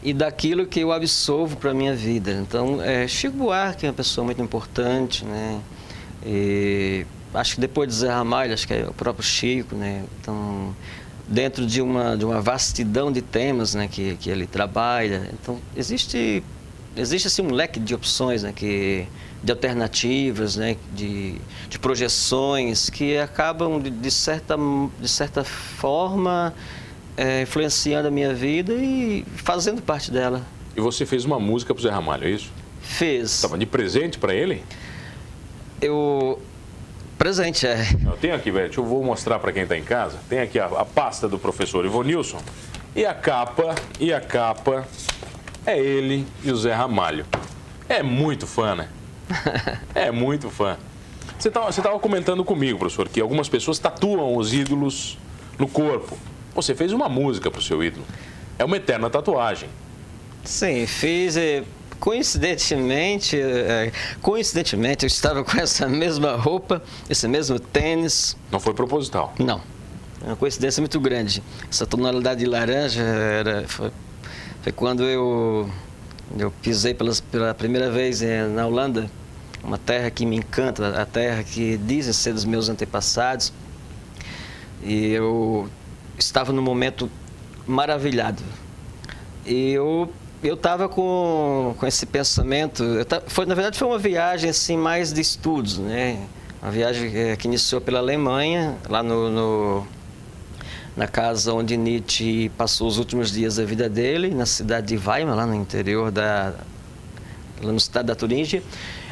e 0.02 0.12
daquilo 0.12 0.66
que 0.66 0.80
eu 0.80 0.92
absorvo 0.92 1.56
para 1.56 1.72
a 1.72 1.74
minha 1.74 1.94
vida. 1.94 2.32
Então, 2.32 2.82
é, 2.82 3.06
Chico 3.06 3.36
Buarque 3.36 3.86
é 3.86 3.88
uma 3.88 3.94
pessoa 3.94 4.24
muito 4.24 4.40
importante, 4.40 5.24
né? 5.24 5.60
E 6.24 7.06
acho 7.34 7.54
que 7.54 7.60
depois 7.60 7.88
de 7.88 7.94
Zé 7.94 8.08
Ramalho, 8.08 8.54
acho 8.54 8.66
que 8.66 8.74
é 8.74 8.86
o 8.86 8.94
próprio 8.94 9.24
Chico, 9.24 9.74
né? 9.74 10.04
Então, 10.20 10.74
dentro 11.30 11.64
de 11.64 11.80
uma, 11.80 12.16
de 12.16 12.24
uma 12.24 12.40
vastidão 12.40 13.12
de 13.12 13.22
temas 13.22 13.74
né, 13.74 13.86
que, 13.86 14.16
que 14.16 14.28
ele 14.28 14.46
trabalha, 14.46 15.30
então 15.32 15.58
existe, 15.76 16.42
existe 16.96 17.28
assim, 17.28 17.42
um 17.42 17.52
leque 17.52 17.78
de 17.78 17.94
opções, 17.94 18.42
né, 18.42 18.52
que, 18.52 19.06
de 19.42 19.52
alternativas, 19.52 20.56
né, 20.56 20.76
de, 20.92 21.36
de 21.68 21.78
projeções 21.78 22.90
que 22.90 23.16
acabam, 23.16 23.80
de, 23.80 23.90
de 23.90 24.10
certa, 24.10 24.56
de 25.00 25.08
certa 25.08 25.44
forma, 25.44 26.52
é, 27.20 27.42
influenciando 27.42 28.08
a 28.08 28.10
minha 28.10 28.32
vida 28.32 28.72
e 28.72 29.26
fazendo 29.36 29.82
parte 29.82 30.10
dela. 30.10 30.42
E 30.74 30.80
você 30.80 31.04
fez 31.04 31.26
uma 31.26 31.38
música 31.38 31.74
para 31.74 31.80
o 31.80 31.82
Zé 31.82 31.90
Ramalho, 31.90 32.26
é 32.26 32.30
isso? 32.30 32.50
Fez. 32.80 33.30
Estava 33.34 33.58
de 33.58 33.66
presente 33.66 34.18
para 34.18 34.34
ele? 34.34 34.64
Eu. 35.82 36.40
Presente, 37.18 37.66
é. 37.66 37.78
Eu 38.06 38.16
tenho 38.16 38.34
aqui, 38.34 38.50
velho, 38.50 38.72
eu 38.74 38.84
vou 38.84 39.04
mostrar 39.04 39.38
para 39.38 39.52
quem 39.52 39.64
está 39.64 39.76
em 39.76 39.84
casa. 39.84 40.16
Tem 40.30 40.38
aqui 40.38 40.58
a, 40.58 40.64
a 40.64 40.84
pasta 40.86 41.28
do 41.28 41.38
professor 41.38 41.84
Ivonilson. 41.84 42.40
E 42.96 43.04
a 43.04 43.12
capa, 43.12 43.74
e 44.00 44.14
a 44.14 44.20
capa 44.20 44.88
é 45.66 45.78
ele 45.78 46.26
e 46.42 46.50
o 46.50 46.56
Zé 46.56 46.72
Ramalho. 46.72 47.26
É 47.86 48.02
muito 48.02 48.46
fã, 48.46 48.74
né? 48.74 48.88
é 49.94 50.10
muito 50.10 50.48
fã. 50.48 50.78
Você 51.38 51.48
estava 51.48 51.70
você 51.70 51.82
tava 51.82 51.98
comentando 51.98 52.42
comigo, 52.42 52.78
professor, 52.78 53.10
que 53.10 53.20
algumas 53.20 53.50
pessoas 53.50 53.78
tatuam 53.78 54.34
os 54.34 54.54
ídolos 54.54 55.18
no 55.58 55.68
corpo. 55.68 56.16
Você 56.54 56.74
fez 56.74 56.92
uma 56.92 57.08
música 57.08 57.50
para 57.50 57.60
o 57.60 57.62
seu 57.62 57.82
ídolo. 57.82 58.04
É 58.58 58.64
uma 58.64 58.76
eterna 58.76 59.08
tatuagem. 59.08 59.68
Sim, 60.44 60.86
fiz. 60.86 61.36
E, 61.36 61.62
coincidentemente, 61.98 63.40
é, 63.40 63.92
coincidentemente, 64.20 65.04
eu 65.04 65.06
estava 65.06 65.44
com 65.44 65.58
essa 65.58 65.88
mesma 65.88 66.36
roupa, 66.36 66.82
esse 67.08 67.26
mesmo 67.28 67.58
tênis. 67.58 68.36
Não 68.50 68.60
foi 68.60 68.74
proposital? 68.74 69.34
Não. 69.38 69.60
É 70.22 70.26
uma 70.26 70.36
coincidência 70.36 70.80
muito 70.80 71.00
grande. 71.00 71.42
Essa 71.70 71.86
tonalidade 71.86 72.40
de 72.40 72.46
laranja 72.46 73.02
era, 73.02 73.66
foi, 73.66 73.90
foi 74.62 74.72
quando 74.72 75.04
eu, 75.04 75.70
eu 76.38 76.50
pisei 76.62 76.92
pelas, 76.92 77.20
pela 77.20 77.54
primeira 77.54 77.90
vez 77.90 78.20
é, 78.22 78.46
na 78.46 78.66
Holanda, 78.66 79.10
uma 79.62 79.78
terra 79.78 80.10
que 80.10 80.26
me 80.26 80.36
encanta, 80.36 81.00
a 81.00 81.06
terra 81.06 81.42
que 81.42 81.78
dizem 81.78 82.12
ser 82.12 82.34
dos 82.34 82.44
meus 82.44 82.68
antepassados. 82.68 83.52
E 84.82 85.12
eu 85.12 85.68
estava 86.22 86.52
num 86.52 86.62
momento 86.62 87.10
maravilhado. 87.66 88.42
E 89.46 89.72
eu 89.72 90.10
eu 90.42 90.54
estava 90.54 90.88
com, 90.88 91.74
com 91.78 91.86
esse 91.86 92.06
pensamento, 92.06 92.82
foi 93.26 93.44
na 93.44 93.54
verdade 93.54 93.78
foi 93.78 93.86
uma 93.86 93.98
viagem 93.98 94.48
assim 94.48 94.74
mais 94.76 95.12
de 95.12 95.20
estudos, 95.20 95.76
né? 95.76 96.18
Uma 96.62 96.70
viagem 96.70 97.14
é, 97.14 97.36
que 97.36 97.46
iniciou 97.46 97.80
pela 97.80 97.98
Alemanha, 97.98 98.76
lá 98.88 99.02
no, 99.02 99.30
no, 99.30 99.86
na 100.96 101.06
casa 101.06 101.52
onde 101.52 101.76
Nietzsche 101.76 102.50
passou 102.56 102.88
os 102.88 102.96
últimos 102.96 103.30
dias 103.30 103.56
da 103.56 103.64
vida 103.64 103.88
dele, 103.88 104.34
na 104.34 104.46
cidade 104.46 104.88
de 104.88 104.96
Weimar, 104.96 105.36
lá 105.36 105.46
no 105.46 105.54
interior 105.54 106.10
da 106.10 106.54
lá 107.62 107.72
no 107.72 107.76
estado 107.76 108.06
da 108.06 108.14
Turingia. 108.14 108.62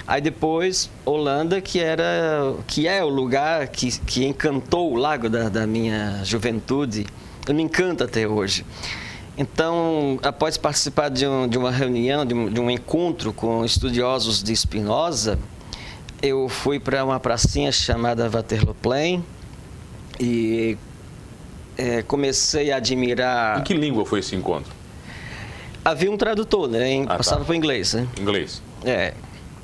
Aí 0.08 0.22
depois 0.22 0.90
Holanda, 1.04 1.60
que 1.60 1.78
era 1.78 2.54
que 2.66 2.88
é 2.88 3.04
o 3.04 3.10
lugar 3.10 3.68
que, 3.68 3.90
que 4.00 4.24
encantou 4.24 4.90
o 4.94 4.96
lago 4.96 5.28
da, 5.28 5.50
da 5.50 5.66
minha 5.66 6.22
juventude, 6.24 7.04
me 7.46 7.62
encanta 7.62 8.04
até 8.04 8.26
hoje. 8.26 8.64
Então, 9.36 10.18
após 10.22 10.56
participar 10.56 11.10
de, 11.10 11.26
um, 11.26 11.46
de 11.46 11.58
uma 11.58 11.70
reunião, 11.70 12.24
de 12.24 12.32
um, 12.32 12.48
de 12.50 12.58
um, 12.58 12.70
encontro 12.70 13.34
com 13.34 13.62
estudiosos 13.66 14.42
de 14.42 14.56
Spinoza, 14.56 15.38
eu 16.22 16.48
fui 16.48 16.80
para 16.80 17.04
uma 17.04 17.20
pracinha 17.20 17.70
chamada 17.70 18.30
Waterlooplein 18.30 19.22
e 20.18 20.78
é, 21.76 22.00
comecei 22.00 22.72
a 22.72 22.76
admirar... 22.76 23.60
Em 23.60 23.62
que 23.62 23.74
língua 23.74 24.06
foi 24.06 24.20
esse 24.20 24.34
encontro? 24.34 24.72
Havia 25.84 26.10
um 26.10 26.16
tradutor, 26.16 26.66
né? 26.66 26.90
Em, 26.90 27.04
ah, 27.04 27.18
passava 27.18 27.40
tá. 27.40 27.44
para 27.44 27.52
o 27.52 27.54
inglês, 27.54 27.92
né? 27.92 28.08
Inglês. 28.18 28.62
É 28.84 29.12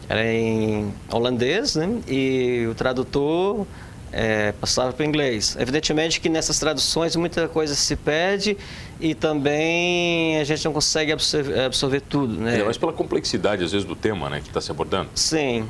era 0.09 0.25
em 0.25 0.93
holandês, 1.11 1.77
né? 1.77 2.01
E 2.07 2.67
o 2.71 2.75
tradutor 2.75 3.67
é, 4.13 4.53
passava 4.53 4.93
para 4.93 5.05
o 5.05 5.07
inglês. 5.07 5.57
Evidentemente 5.59 6.21
que 6.21 6.29
nessas 6.29 6.59
traduções 6.59 7.17
muita 7.17 7.49
coisa 7.49 7.75
se 7.75 7.97
perde 7.97 8.57
e 9.01 9.15
também 9.15 10.39
a 10.39 10.45
gente 10.45 10.65
não 10.65 10.73
consegue 10.73 11.13
absorver, 11.13 11.61
absorver 11.61 12.01
tudo, 12.01 12.41
né? 12.41 12.61
É, 12.61 12.65
mas 12.65 12.79
pela 12.79 12.93
complexidade, 12.93 13.65
às 13.65 13.73
vezes, 13.73 13.87
do 13.87 13.97
tema, 13.97 14.31
né, 14.31 14.41
que 14.41 14.49
está 14.49 14.61
se 14.61 14.71
abordando. 14.71 15.11
Sim. 15.15 15.69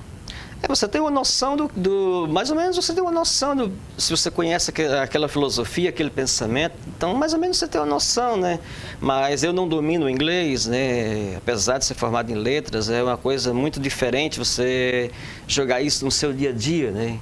É, 0.65 0.67
você 0.67 0.89
tem 0.89 0.99
uma 0.99 1.11
noção 1.11 1.57
do, 1.57 1.71
do, 1.77 2.27
Mais 2.31 2.51
ou 2.51 2.57
menos 2.57 2.75
você 2.75 2.95
tem 2.95 3.03
uma 3.03 3.13
noção 3.13 3.55
do. 3.55 3.73
Se 3.99 4.11
você 4.11 4.31
conhece 4.31 4.73
aquela 5.03 5.29
filosofia, 5.29 5.91
aquele 5.91 6.09
pensamento, 6.09 6.75
então 6.97 7.15
mais 7.15 7.35
ou 7.35 7.39
menos 7.39 7.59
você 7.59 7.69
tem 7.69 7.79
uma 7.81 7.87
noção, 7.87 8.39
né? 8.39 8.59
Mas 8.99 9.43
eu 9.43 9.53
não 9.53 9.69
domino 9.69 10.07
o 10.07 10.11
inglês, 10.11 10.67
né? 10.67 11.37
Apesar 11.37 11.79
de 11.79 11.85
ser 11.85 11.95
formado 11.95 12.31
em 12.31 12.35
letras, 12.35 12.89
é 12.89 13.03
uma 13.03 13.17
coisa 13.17 13.53
muito 13.53 13.79
diferente 13.79 14.39
você 14.39 15.11
jogar 15.47 15.83
isso 15.83 16.05
no 16.05 16.11
seu 16.11 16.33
dia 16.33 16.49
a 16.49 16.53
dia, 16.53 16.91
né? 16.91 17.19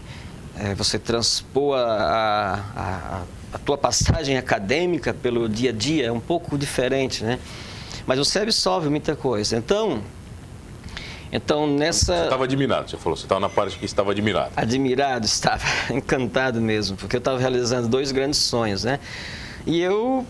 É, 0.57 0.75
você 0.75 0.99
transpor 0.99 1.77
a, 1.77 2.65
a, 2.77 3.23
a 3.55 3.59
tua 3.59 3.77
passagem 3.77 4.37
acadêmica 4.37 5.13
pelo 5.13 5.49
dia 5.49 5.71
a 5.71 5.73
dia 5.73 6.07
é 6.07 6.13
um 6.13 6.21
pouco 6.21 6.57
diferente, 6.57 7.25
né? 7.25 7.41
Mas 8.07 8.19
você 8.19 8.39
absorve 8.39 8.89
muita 8.89 9.17
coisa. 9.17 9.57
Então, 9.57 10.03
então, 11.33 11.67
nessa. 11.67 12.15
Você 12.15 12.25
estava 12.25 12.45
admirado, 12.45 12.91
você 12.91 12.97
falou, 12.99 13.17
você 13.17 13.25
estava 13.25 13.41
na 13.41 13.49
parte 13.49 13.79
que 13.79 13.87
estava 13.87 14.11
admirado. 14.11 14.53
Admirado, 14.55 15.25
estava 15.27 15.65
encantado 15.91 16.61
mesmo, 16.61 16.97
porque 16.97 17.17
eu 17.17 17.21
estava 17.21 17.39
realizando 17.39 17.89
dois 17.89 18.13
grandes 18.13 18.39
sonhos, 18.39 18.85
né? 18.85 19.01
E 19.67 19.81
eu. 19.81 20.27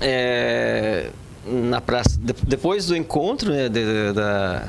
É, 0.00 1.10
na 1.44 1.80
praça, 1.80 2.16
depois 2.20 2.86
do 2.86 2.96
encontro 2.96 3.50
né, 3.50 3.68
de, 3.68 4.12
da, 4.12 4.68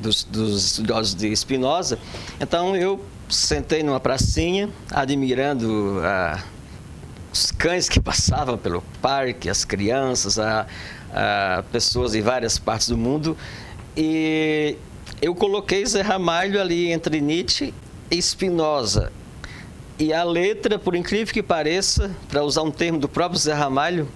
dos, 0.00 0.24
dos 0.24 0.64
estudiosos 0.64 1.14
de 1.14 1.34
Spinoza, 1.36 1.98
então 2.40 2.74
eu 2.74 3.04
sentei 3.28 3.82
numa 3.82 4.00
pracinha, 4.00 4.70
admirando 4.90 6.00
a, 6.02 6.42
os 7.30 7.50
cães 7.50 7.86
que 7.86 8.00
passavam 8.00 8.56
pelo 8.56 8.82
parque, 9.02 9.50
as 9.50 9.64
crianças, 9.64 10.38
a, 10.38 10.66
a 11.12 11.64
pessoas 11.70 12.12
de 12.12 12.22
várias 12.22 12.58
partes 12.58 12.88
do 12.88 12.96
mundo 12.96 13.36
e 13.96 14.76
eu 15.20 15.34
coloquei 15.34 15.84
Zé 15.84 16.00
Ramalho 16.00 16.60
ali 16.60 16.90
entre 16.90 17.20
Nietzsche 17.20 17.74
e 18.10 18.20
Spinoza. 18.20 19.12
E 19.98 20.12
a 20.12 20.24
letra, 20.24 20.78
por 20.78 20.96
incrível 20.96 21.32
que 21.32 21.42
pareça, 21.42 22.10
para 22.28 22.42
usar 22.42 22.62
um 22.62 22.70
termo 22.70 22.98
do 22.98 23.08
próprio 23.08 23.38
Zé 23.38 23.52
Ramalho, 23.52 24.08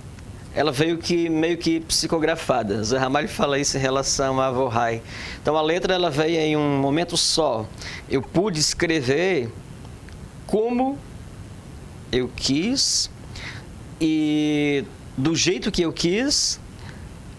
ela 0.54 0.72
veio 0.72 0.96
que 0.96 1.28
meio 1.28 1.58
que 1.58 1.80
psicografada. 1.80 2.82
Zé 2.82 2.96
Ramalho 2.96 3.28
fala 3.28 3.58
isso 3.58 3.76
em 3.76 3.80
relação 3.80 4.40
a 4.40 4.50
Vorrai. 4.50 5.02
Então 5.40 5.54
a 5.56 5.62
letra 5.62 5.94
ela 5.94 6.10
veio 6.10 6.40
em 6.40 6.56
um 6.56 6.78
momento 6.78 7.16
só. 7.16 7.68
Eu 8.08 8.22
pude 8.22 8.58
escrever 8.58 9.52
como 10.46 10.98
eu 12.10 12.30
quis 12.34 13.10
e 14.00 14.84
do 15.16 15.36
jeito 15.36 15.70
que 15.70 15.82
eu 15.82 15.92
quis 15.92 16.58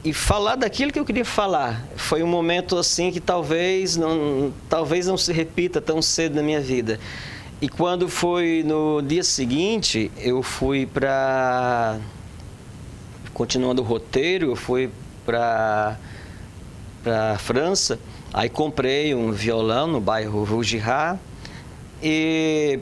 e 0.07 0.13
falar 0.13 0.55
daquilo 0.55 0.89
que 0.89 0.97
eu 0.97 1.03
queria 1.03 1.25
falar. 1.25 1.85
Foi 1.97 2.23
um 2.23 2.27
momento 2.27 2.77
assim 2.77 3.11
que 3.11 3.19
talvez 3.19 3.97
não, 3.97 4.53
talvez 4.69 5.05
não 5.05 5.17
se 5.17 5.33
repita 5.33 5.81
tão 5.81 6.01
cedo 6.01 6.35
na 6.35 6.41
minha 6.41 6.61
vida. 6.61 6.97
E 7.59 7.67
quando 7.67 8.07
foi 8.07 8.63
no 8.65 9.01
dia 9.01 9.21
seguinte, 9.21 10.09
eu 10.17 10.41
fui 10.41 10.85
para 10.85 11.99
continuando 13.33 13.81
o 13.81 13.85
roteiro, 13.85 14.51
eu 14.51 14.55
fui 14.55 14.89
para 15.25 15.97
para 17.03 17.37
França. 17.37 17.99
Aí 18.33 18.47
comprei 18.47 19.13
um 19.13 19.33
violão 19.33 19.87
no 19.87 19.99
bairro 19.99 20.45
Rougirat 20.45 21.19
e 22.01 22.79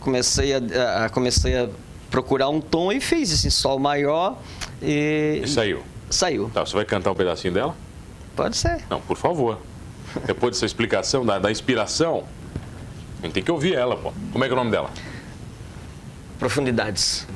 comecei 0.00 0.54
a, 0.54 1.04
a, 1.04 1.08
comecei 1.10 1.58
a 1.58 1.68
procurar 2.10 2.48
um 2.48 2.60
tom 2.60 2.90
e 2.90 3.00
fiz 3.00 3.30
esse 3.30 3.50
sol 3.50 3.78
maior 3.78 4.38
e, 4.82 5.40
e 5.44 5.48
saiu? 5.48 5.82
Saiu. 6.08 6.50
Tá, 6.52 6.64
você 6.64 6.74
vai 6.74 6.84
cantar 6.84 7.10
um 7.10 7.14
pedacinho 7.14 7.52
dela? 7.52 7.76
Pode 8.34 8.56
ser. 8.56 8.84
Não, 8.88 9.00
por 9.00 9.16
favor. 9.16 9.58
Depois 10.26 10.54
dessa 10.54 10.66
explicação, 10.66 11.24
da, 11.24 11.38
da 11.38 11.50
inspiração, 11.50 12.24
a 13.20 13.26
gente 13.26 13.34
tem 13.34 13.42
que 13.42 13.50
ouvir 13.50 13.74
ela, 13.74 13.96
pô. 13.96 14.12
Como 14.32 14.44
é 14.44 14.48
que 14.48 14.52
é 14.52 14.56
o 14.56 14.58
nome 14.58 14.70
dela? 14.70 14.90
Profundidades. 16.38 17.26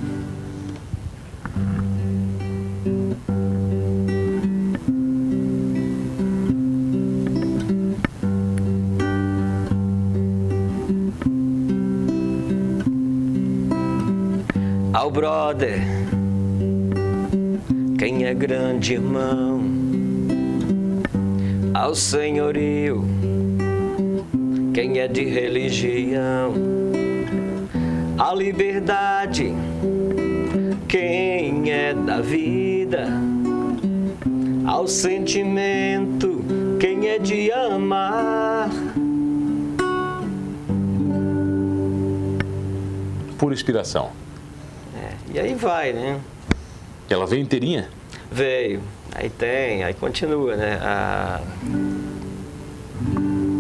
Ao 14.92 15.10
brother 15.10 15.93
quem 18.04 18.26
é 18.26 18.34
grande 18.34 18.92
irmão 18.92 19.62
ao 21.72 21.94
senhorio, 21.94 23.02
quem 24.74 24.98
é 24.98 25.08
de 25.08 25.24
religião, 25.24 26.52
a 28.18 28.34
liberdade, 28.34 29.54
quem 30.86 31.70
é 31.72 31.94
da 31.94 32.20
vida, 32.20 33.08
ao 34.66 34.86
sentimento, 34.86 36.44
quem 36.78 37.08
é 37.08 37.18
de 37.18 37.50
amar. 37.52 38.68
Pura 43.38 43.54
inspiração. 43.54 44.10
É, 44.94 45.14
e 45.32 45.38
aí 45.40 45.54
vai, 45.54 45.94
né? 45.94 46.20
Ela 47.08 47.26
veio 47.26 47.42
inteirinha? 47.42 47.88
Veio. 48.30 48.80
Aí 49.14 49.30
tem, 49.30 49.84
aí 49.84 49.94
continua, 49.94 50.56
né? 50.56 50.78
A... 50.82 51.40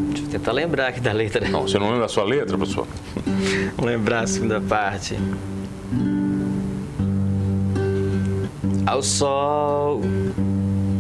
Deixa 0.08 0.24
eu 0.26 0.30
tentar 0.30 0.52
lembrar 0.52 0.88
aqui 0.88 1.00
da 1.00 1.12
letra. 1.12 1.48
Não, 1.48 1.62
você 1.62 1.78
não 1.78 1.90
lembra 1.90 2.06
a 2.06 2.08
sua 2.08 2.24
letra, 2.24 2.56
professor? 2.56 2.86
Lembrar 3.80 4.20
a 4.20 4.26
segunda 4.26 4.60
parte. 4.60 5.16
Ao 8.86 9.02
sol, 9.02 10.02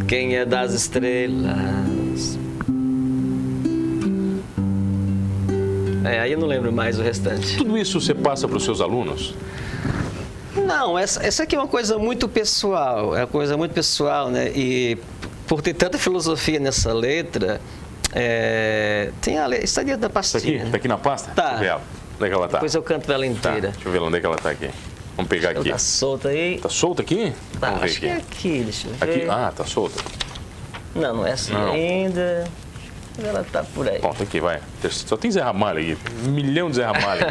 quem 0.06 0.36
é 0.36 0.44
das 0.44 0.72
estrelas? 0.72 2.38
É, 6.04 6.20
aí 6.20 6.32
eu 6.32 6.38
não 6.38 6.46
lembro 6.46 6.72
mais 6.72 6.98
o 6.98 7.02
restante. 7.02 7.56
Tudo 7.56 7.76
isso 7.78 8.00
você 8.00 8.14
passa 8.14 8.46
para 8.46 8.56
os 8.56 8.64
seus 8.64 8.80
alunos? 8.80 9.34
Não, 10.64 10.98
essa, 10.98 11.24
essa 11.24 11.42
aqui 11.42 11.54
é 11.54 11.58
uma 11.58 11.68
coisa 11.68 11.98
muito 11.98 12.28
pessoal, 12.28 13.14
é 13.14 13.20
uma 13.20 13.26
coisa 13.26 13.56
muito 13.56 13.72
pessoal, 13.72 14.30
né? 14.30 14.50
E 14.54 14.96
por 15.46 15.60
ter 15.60 15.74
tanta 15.74 15.98
filosofia 15.98 16.58
nessa 16.58 16.92
letra, 16.92 17.60
é, 18.12 19.10
tem 19.20 19.38
a 19.38 19.46
letra, 19.46 19.64
está 19.64 19.82
dentro 19.82 20.00
da 20.00 20.10
pastinha. 20.10 20.40
Está 20.40 20.62
aqui, 20.62 20.70
tá 20.70 20.76
aqui 20.76 20.88
na 20.88 20.98
pasta? 20.98 21.32
Tá. 21.32 21.50
Deixa 21.50 21.54
eu 21.54 21.58
ver 21.60 21.66
ela. 21.68 21.82
Onde 22.16 22.24
é 22.24 22.28
que 22.28 22.34
ela 22.34 22.48
tá? 22.48 22.56
Depois 22.58 22.74
eu 22.74 22.82
canto 22.82 23.12
ela 23.12 23.26
inteira. 23.26 23.68
Tá. 23.68 23.72
Deixa 23.74 23.88
eu 23.88 23.92
ver 23.92 24.00
onde 24.02 24.16
é 24.16 24.20
que 24.20 24.26
ela 24.26 24.36
tá 24.36 24.50
aqui. 24.50 24.70
Vamos 25.16 25.28
pegar 25.28 25.50
aqui. 25.50 25.70
Tá 25.70 25.78
solta 25.78 26.28
aí. 26.28 26.58
Tá 26.60 26.68
solta 26.68 27.02
aqui? 27.02 27.32
Tá, 27.60 27.66
Vamos 27.70 27.80
ver 27.80 27.86
acho 27.86 27.96
aqui. 27.96 28.00
que 28.00 28.06
é 28.06 28.16
aqui, 28.16 28.62
deixa 28.64 28.88
eu 28.88 28.94
ver. 28.94 29.10
Aqui? 29.10 29.28
Ah, 29.28 29.52
tá 29.54 29.64
solta. 29.64 30.02
Não, 30.94 31.16
não 31.16 31.26
é 31.26 31.32
assim 31.32 31.52
Não. 31.52 31.72
ainda. 31.72 32.44
Ela 33.22 33.44
tá 33.44 33.62
por 33.62 33.88
aí. 33.88 34.00
Bom, 34.00 34.12
tá 34.12 34.24
aqui, 34.24 34.40
vai. 34.40 34.60
Só 34.90 35.16
tem 35.16 35.30
Zé 35.30 35.40
Ramalho 35.40 35.78
aqui. 35.78 35.96
Um 36.26 36.32
milhão 36.32 36.68
de 36.68 36.76
Zé 36.76 36.84
Ramalho. 36.84 37.24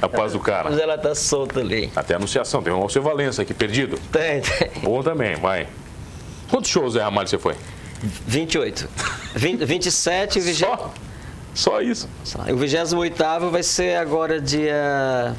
a 0.00 0.08
paz 0.08 0.32
do 0.32 0.40
cara. 0.40 0.70
Mas 0.70 0.78
ela 0.78 0.98
tá 0.98 1.14
solta 1.14 1.60
ali. 1.60 1.90
Até 1.96 2.14
a 2.14 2.16
anunciação. 2.18 2.62
Tem 2.62 2.72
um 2.72 2.82
Alceu 2.82 3.02
Valença 3.02 3.42
aqui, 3.42 3.54
perdido. 3.54 3.98
Tem, 4.10 4.42
tem. 4.42 4.82
Bom 4.82 5.02
também, 5.02 5.36
vai. 5.36 5.66
Quantos 6.50 6.70
shows 6.70 6.94
Zé 6.94 7.02
Ramalho 7.02 7.28
você 7.28 7.38
foi? 7.38 7.56
28. 8.26 8.88
20, 9.34 9.64
27 9.64 10.38
e 10.38 10.42
20... 10.42 10.58
Só? 10.58 10.94
Só 11.54 11.80
isso? 11.80 12.08
Só. 12.24 12.40
O 12.50 12.56
28 12.56 13.50
vai 13.50 13.62
ser 13.62 13.96
agora 13.96 14.40
dia. 14.40 15.34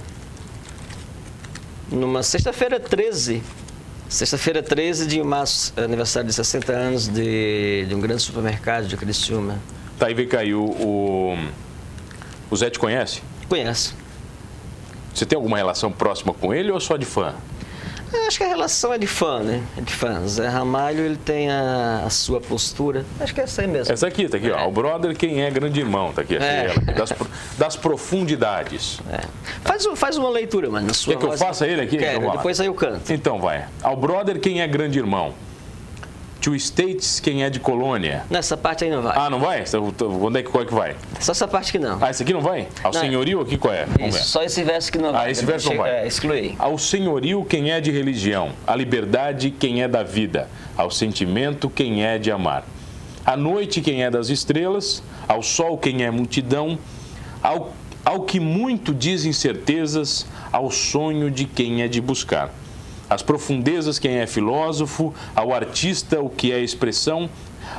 Numa 1.92 2.24
sexta-feira 2.24 2.80
13. 2.80 3.44
Sexta-feira 4.10 4.62
13 4.62 5.08
de 5.08 5.22
março, 5.24 5.74
aniversário 5.76 6.28
de 6.28 6.36
60 6.36 6.72
anos 6.72 7.08
de, 7.08 7.86
de 7.88 7.96
um 7.96 8.00
grande 8.00 8.22
supermercado 8.22 8.88
de 8.88 8.96
Criciúma. 8.96 9.60
Tá, 10.04 10.12
e 10.12 10.14
vem 10.14 10.28
e 10.46 10.54
o, 10.54 11.38
o, 12.52 12.56
Zé 12.58 12.70
te 12.70 12.78
conhece? 12.78 13.22
Conheço. 13.48 13.96
Você 15.14 15.26
tem 15.26 15.38
alguma 15.38 15.56
relação 15.56 15.94
próxima 15.94 16.34
com 16.34 16.54
ele 16.54 16.70
ou 16.74 16.80
só 16.82 16.98
de 16.98 17.06
fã? 17.06 17.34
Eu 18.12 18.28
Acho 18.28 18.38
que 18.38 18.44
a 18.44 18.48
relação 18.48 18.94
é 18.94 18.98
de 18.98 19.08
fã, 19.08 19.40
né? 19.40 19.64
É 19.78 19.82
de 19.82 19.94
fã. 19.94 20.28
Zé 20.28 20.50
Ramalho, 20.50 21.06
ele 21.06 21.16
tem 21.16 21.50
a, 21.50 22.04
a 22.06 22.10
sua 22.10 22.42
postura. 22.42 23.06
Acho 23.18 23.34
que 23.34 23.40
é 23.40 23.46
essa 23.46 23.62
aí 23.62 23.68
mesmo. 23.68 23.94
Essa 23.94 24.06
aqui, 24.06 24.28
tá 24.28 24.36
aqui, 24.36 24.52
ó. 24.52 24.68
O 24.68 24.72
brother, 24.72 25.16
quem 25.16 25.42
é 25.42 25.50
grande 25.50 25.80
irmão, 25.80 26.12
tá 26.12 26.22
aqui. 26.22 26.36
É. 26.36 26.66
ela 26.66 26.98
das, 26.98 27.14
das 27.58 27.76
profundidades. 27.78 29.00
É. 29.10 29.22
Faz, 29.64 29.88
faz 29.96 30.18
uma 30.18 30.30
leitura, 30.30 30.70
mano. 30.70 30.92
Quer 30.92 31.16
que 31.16 31.26
eu 31.26 31.38
faça 31.38 31.66
ele 31.66 31.80
aqui? 31.80 31.96
Quero, 31.96 32.18
Então, 32.18 32.32
depois 32.34 32.60
aí 32.60 32.68
eu 32.68 32.74
canto. 32.74 33.14
Então 33.14 33.40
vai. 33.40 33.68
Ao 33.82 33.96
brother, 33.96 34.38
quem 34.38 34.62
é 34.62 34.68
grande 34.68 35.00
irmão? 35.00 35.34
To 36.44 36.54
States, 36.58 37.22
quem 37.22 37.42
é 37.42 37.50
de 37.50 37.58
colônia? 37.58 38.26
Nessa 38.30 38.58
parte 38.58 38.84
aí 38.84 38.92
não 38.92 39.02
vai. 39.02 39.14
Ah, 39.16 39.30
não 39.30 39.40
vai? 39.40 39.64
Então, 39.66 39.94
Onde 40.22 40.40
é 40.40 40.44
que, 40.44 40.50
qual 40.50 40.66
é 40.66 40.68
que 40.68 40.74
vai? 40.74 40.96
Só 41.22 41.32
essa 41.32 41.48
parte 41.48 41.72
que 41.72 41.80
não. 41.80 41.98
Ah, 42.02 42.10
esse 42.12 42.22
aqui 42.22 42.34
não 42.34 42.42
vai? 42.42 42.68
Ao 42.84 42.92
Não. 42.92 43.00
senhorio 43.00 43.40
aqui 43.40 43.58
qual 43.58 43.74
é? 43.74 43.88
Isso, 44.06 44.26
só 44.28 44.44
esse 44.44 44.62
verso 44.62 44.92
que 44.92 44.98
não 44.98 45.10
Ah, 45.10 45.20
vai. 45.20 45.32
esse 45.32 45.46
verso 45.46 45.70
não 45.70 45.78
vai. 45.78 46.04
É, 46.04 46.06
excluí. 46.06 46.54
Ao 46.60 46.78
senhorio, 46.78 47.46
quem 47.46 47.72
é 47.72 47.80
de 47.80 47.92
religião? 47.92 48.52
A 48.68 48.76
liberdade, 48.76 49.52
quem 49.52 49.82
é 49.84 49.88
da 49.88 50.04
vida? 50.04 50.50
Ao 50.76 50.92
sentimento, 50.92 51.70
quem 51.70 52.04
é 52.06 52.18
de 52.18 52.30
amar? 52.30 52.66
à 53.26 53.38
noite 53.38 53.80
quem 53.80 54.04
é 54.04 54.12
das 54.12 54.28
estrelas, 54.28 55.02
ao 55.30 55.42
sol 55.42 55.78
quem 55.78 56.04
é 56.04 56.12
multidão, 56.12 56.78
ao, 57.42 57.72
ao 58.04 58.24
que 58.24 58.38
muito 58.38 58.94
diz 58.94 59.24
incertezas, 59.24 60.26
ao 60.52 60.70
sonho 60.70 61.32
de 61.32 61.46
quem 61.46 61.82
é 61.84 61.88
de 61.88 62.02
buscar. 62.02 62.54
As 63.10 63.22
profundezas 63.22 64.00
quem 64.00 64.18
é 64.18 64.28
filósofo, 64.28 65.14
ao 65.36 65.54
artista 65.54 66.22
o 66.22 66.30
que 66.30 66.52
é 66.52 66.60
expressão, 66.60 67.30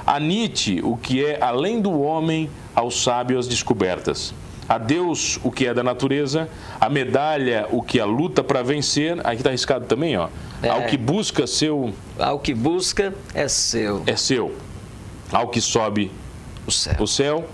a 0.07 0.21
Nietzsche 0.21 0.81
o 0.83 0.97
que 0.97 1.25
é 1.25 1.39
além 1.41 1.81
do 1.81 2.01
homem, 2.01 2.51
ao 2.75 2.91
sábio 2.91 3.39
as 3.39 3.49
descobertas 3.49 4.35
a 4.69 4.79
Deus 4.79 5.39
o 5.43 5.51
que 5.51 5.67
é 5.67 5.75
da 5.75 5.83
natureza, 5.83 6.49
a 6.81 6.89
medalha 6.89 7.67
o 7.71 7.83
que 7.83 8.01
a 8.01 8.05
luta 8.05 8.43
para 8.43 8.63
vencer, 8.63 9.19
aqui 9.25 9.37
está 9.37 9.51
arriscado 9.51 9.87
também, 9.87 10.17
ó. 10.17 10.29
É. 10.63 10.69
Ao 10.69 10.83
que 10.83 10.97
busca 10.97 11.47
seu. 11.47 11.93
Ao 12.19 12.39
que 12.39 12.55
busca 12.55 13.15
é 13.35 13.47
seu. 13.49 14.03
É 14.07 14.17
seu. 14.17 14.55
Ao 15.31 15.49
que 15.49 15.61
sobe 15.61 16.11
o 16.67 16.71
céu. 16.71 16.97
O 16.99 17.07
céu 17.07 17.45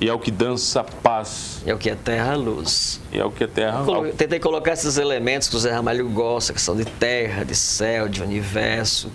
e 0.00 0.08
ao 0.08 0.18
que 0.18 0.30
dança 0.30 0.82
paz. 0.82 1.60
E 1.66 1.70
ao 1.70 1.76
que 1.76 1.90
é 1.90 1.94
terra 1.94 2.34
luz. 2.34 3.00
E 3.12 3.20
ao 3.20 3.30
que 3.30 3.44
é 3.44 3.46
terra 3.46 3.80
luz. 3.80 4.14
Tentei 4.14 4.40
colocar 4.40 4.72
esses 4.72 4.96
elementos 4.96 5.48
que 5.48 5.56
o 5.56 5.58
Zé 5.58 5.72
Ramalho 5.72 6.08
gosta, 6.08 6.54
que 6.54 6.60
são 6.60 6.74
de 6.74 6.86
terra, 6.86 7.44
de 7.44 7.54
céu, 7.54 8.08
de 8.08 8.22
universo. 8.22 9.10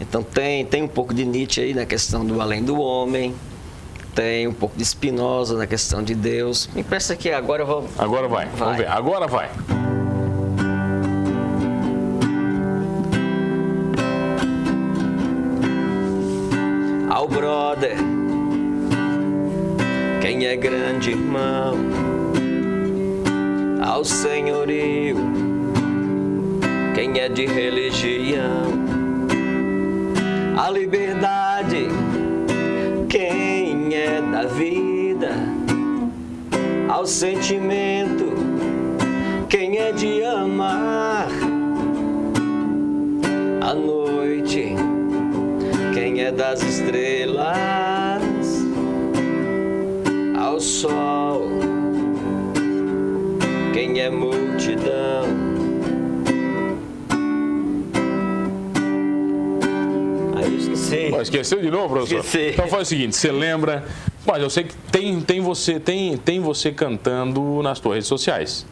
Então 0.00 0.22
tem, 0.22 0.64
tem 0.64 0.82
um 0.82 0.88
pouco 0.88 1.12
de 1.12 1.24
Nietzsche 1.24 1.60
aí 1.60 1.74
na 1.74 1.84
questão 1.84 2.24
do 2.24 2.40
além 2.40 2.62
do 2.62 2.80
homem, 2.80 3.34
tem 4.14 4.46
um 4.46 4.52
pouco 4.52 4.76
de 4.76 4.84
Spinoza 4.84 5.56
na 5.56 5.66
questão 5.66 6.02
de 6.02 6.14
Deus. 6.14 6.68
Me 6.74 6.84
parece 6.84 7.16
que 7.16 7.30
agora 7.30 7.62
eu 7.62 7.66
vou. 7.66 7.88
Agora 7.98 8.28
vai, 8.28 8.46
vai. 8.46 8.56
vamos 8.56 8.76
ver. 8.76 8.88
Agora 8.88 9.26
vai. 9.26 9.50
Ao 17.10 17.28
brother, 17.28 17.96
quem 20.42 20.48
é 20.48 20.56
grande 20.56 21.10
irmão, 21.12 21.76
ao 23.80 24.04
senhorio, 24.04 25.16
quem 26.96 27.20
é 27.20 27.28
de 27.28 27.46
religião, 27.46 28.72
a 30.58 30.68
liberdade 30.68 31.86
da 34.32 34.46
vida? 34.46 35.30
Ao 36.88 37.06
sentimento, 37.06 38.34
quem 39.48 39.78
é 39.78 39.92
de 39.92 40.24
amar? 40.24 41.28
A 43.60 43.74
noite, 43.74 44.74
quem 45.94 46.20
é 46.20 46.32
das 46.32 46.64
estrelas 46.64 47.91
sol, 50.62 51.48
quem 53.72 54.00
é 54.00 54.08
multidão. 54.10 55.52
esqueci. 60.56 61.14
esqueceu 61.22 61.60
de 61.60 61.70
novo, 61.70 61.94
professor? 61.94 62.20
Esqueci. 62.20 62.50
Então 62.52 62.68
faz 62.68 62.82
o 62.82 62.84
seguinte, 62.86 63.16
você 63.16 63.30
lembra 63.30 63.84
mas 64.24 64.42
eu 64.42 64.50
sei 64.50 64.64
que 64.64 64.74
tem, 64.90 65.20
tem, 65.20 65.40
você, 65.40 65.80
tem, 65.80 66.16
tem 66.16 66.40
você 66.40 66.70
cantando 66.70 67.60
nas 67.62 67.78
suas 67.78 67.94
redes 67.94 68.08
sociais. 68.08 68.64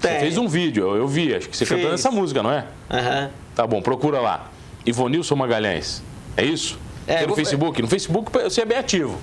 Tem. 0.00 0.12
Você 0.12 0.20
fez 0.20 0.38
um 0.38 0.48
vídeo, 0.48 0.84
eu, 0.88 0.96
eu 0.96 1.08
vi, 1.08 1.34
acho 1.34 1.48
que 1.48 1.56
você 1.56 1.66
Fiz. 1.66 1.76
cantando 1.76 1.94
essa 1.94 2.10
música, 2.10 2.42
não 2.42 2.50
é? 2.50 2.64
Uhum. 2.90 3.30
Tá 3.54 3.66
bom, 3.66 3.82
procura 3.82 4.20
lá. 4.20 4.50
Ivonilson 4.86 5.36
Magalhães. 5.36 6.02
É 6.36 6.44
isso? 6.44 6.78
É, 7.06 7.26
no 7.26 7.34
Facebook? 7.34 7.82
No 7.82 7.88
Facebook 7.88 8.32
você 8.32 8.62
é 8.62 8.64
bem 8.64 8.78
ativo. 8.78 9.18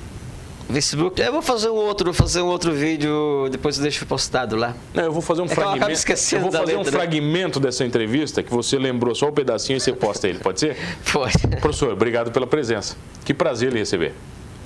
Facebook. 0.71 1.21
Eu 1.21 1.31
vou 1.31 1.41
fazer 1.41 1.69
um 1.69 1.75
outro, 1.75 2.13
fazer 2.13 2.41
um 2.41 2.47
outro 2.47 2.73
vídeo, 2.73 3.47
depois 3.51 3.77
eu 3.77 3.83
deixo 3.83 4.05
postado 4.05 4.55
lá. 4.55 4.75
Não, 4.93 5.03
eu 5.03 5.11
vou 5.11 5.21
fazer 5.21 5.41
um 5.41 5.45
é 5.45 5.49
fragmento. 5.49 5.83
Eu, 5.83 6.37
eu 6.37 6.41
vou 6.41 6.51
fazer 6.51 6.65
letra. 6.65 6.79
um 6.79 6.85
fragmento 6.85 7.59
dessa 7.59 7.85
entrevista 7.85 8.41
que 8.41 8.51
você 8.51 8.77
lembrou 8.77 9.13
só 9.13 9.29
um 9.29 9.31
pedacinho 9.31 9.77
e 9.77 9.79
você 9.79 9.93
posta 9.93 10.27
ele, 10.27 10.39
pode 10.39 10.59
ser? 10.59 10.75
Pode. 11.11 11.37
Professor, 11.61 11.93
obrigado 11.93 12.31
pela 12.31 12.47
presença. 12.47 12.95
Que 13.23 13.33
prazer 13.33 13.71
lhe 13.71 13.79
receber. 13.79 14.13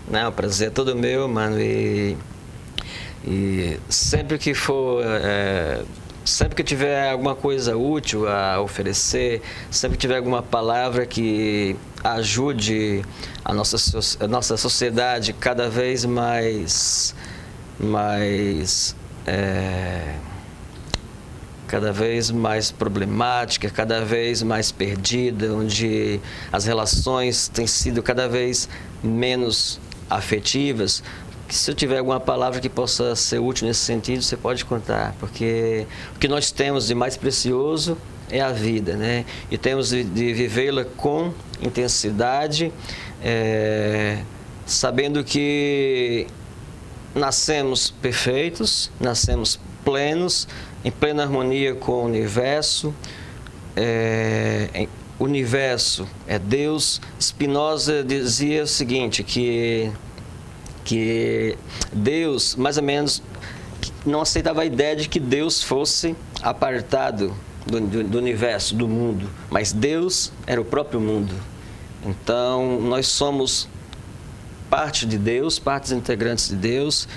Não, 0.09 0.29
o 0.29 0.31
prazer 0.31 0.69
é 0.69 0.71
todo 0.71 0.95
meu, 0.95 1.27
mano. 1.27 1.59
E, 1.59 2.17
e 3.25 3.79
sempre 3.89 4.37
que 4.37 4.53
for. 4.53 5.03
É, 5.03 5.83
sempre 6.29 6.55
que 6.55 6.63
tiver 6.63 7.09
alguma 7.11 7.35
coisa 7.35 7.75
útil 7.75 8.27
a 8.27 8.61
oferecer, 8.61 9.41
sempre 9.71 9.97
que 9.97 10.01
tiver 10.01 10.17
alguma 10.17 10.41
palavra 10.41 11.05
que 11.05 11.75
ajude 12.03 13.03
a 13.43 13.53
nossa, 13.53 13.77
a 14.23 14.27
nossa 14.27 14.55
sociedade 14.57 15.33
cada 15.33 15.69
vez 15.69 16.05
mais. 16.05 17.15
mais 17.79 18.95
é, 19.25 20.15
cada 21.67 21.91
vez 21.91 22.31
mais 22.31 22.71
problemática, 22.71 23.69
cada 23.69 24.03
vez 24.03 24.41
mais 24.41 24.71
perdida, 24.71 25.53
onde 25.53 26.19
as 26.51 26.65
relações 26.65 27.47
têm 27.47 27.67
sido 27.67 28.01
cada 28.01 28.27
vez 28.27 28.67
menos 29.03 29.79
afetivas, 30.09 31.03
que 31.49 31.55
se 31.55 31.71
eu 31.71 31.73
tiver 31.73 31.97
alguma 31.97 32.19
palavra 32.19 32.59
que 32.59 32.69
possa 32.69 33.15
ser 33.15 33.39
útil 33.39 33.67
nesse 33.67 33.79
sentido, 33.79 34.21
você 34.21 34.37
pode 34.37 34.63
contar, 34.63 35.15
porque 35.19 35.87
o 36.15 36.19
que 36.19 36.27
nós 36.27 36.51
temos 36.51 36.85
de 36.85 36.93
mais 36.93 37.17
precioso 37.17 37.97
é 38.29 38.39
a 38.39 38.51
vida, 38.51 38.95
né? 38.95 39.25
E 39.49 39.57
temos 39.57 39.89
de, 39.89 40.03
de 40.03 40.31
vivê-la 40.31 40.85
com 40.85 41.33
intensidade, 41.59 42.71
é, 43.23 44.19
sabendo 44.63 45.23
que 45.23 46.27
nascemos 47.15 47.89
perfeitos, 47.99 48.91
nascemos 48.99 49.59
plenos, 49.83 50.47
em 50.85 50.91
plena 50.91 51.23
harmonia 51.23 51.73
com 51.73 51.93
o 51.93 52.05
universo, 52.05 52.93
é, 53.75 54.87
o 55.17 55.23
universo 55.23 56.07
é 56.27 56.37
Deus. 56.37 57.01
Spinoza 57.19 58.03
dizia 58.03 58.63
o 58.63 58.67
seguinte, 58.67 59.23
que, 59.23 59.91
que 60.83 61.57
Deus, 61.91 62.55
mais 62.55 62.77
ou 62.77 62.83
menos, 62.83 63.21
não 64.05 64.21
aceitava 64.21 64.61
a 64.61 64.65
ideia 64.65 64.95
de 64.95 65.07
que 65.07 65.19
Deus 65.19 65.63
fosse 65.63 66.15
apartado 66.41 67.35
do, 67.65 67.79
do, 67.79 68.03
do 68.03 68.17
universo, 68.17 68.75
do 68.75 68.87
mundo, 68.87 69.29
mas 69.49 69.71
Deus 69.71 70.31
era 70.47 70.59
o 70.59 70.65
próprio 70.65 70.99
mundo. 70.99 71.33
Então, 72.05 72.79
nós 72.81 73.07
somos 73.07 73.67
parte 74.69 75.05
de 75.05 75.17
Deus, 75.17 75.59
partes 75.59 75.91
integrantes 75.91 76.49
de 76.49 76.55
Deus, 76.55 77.07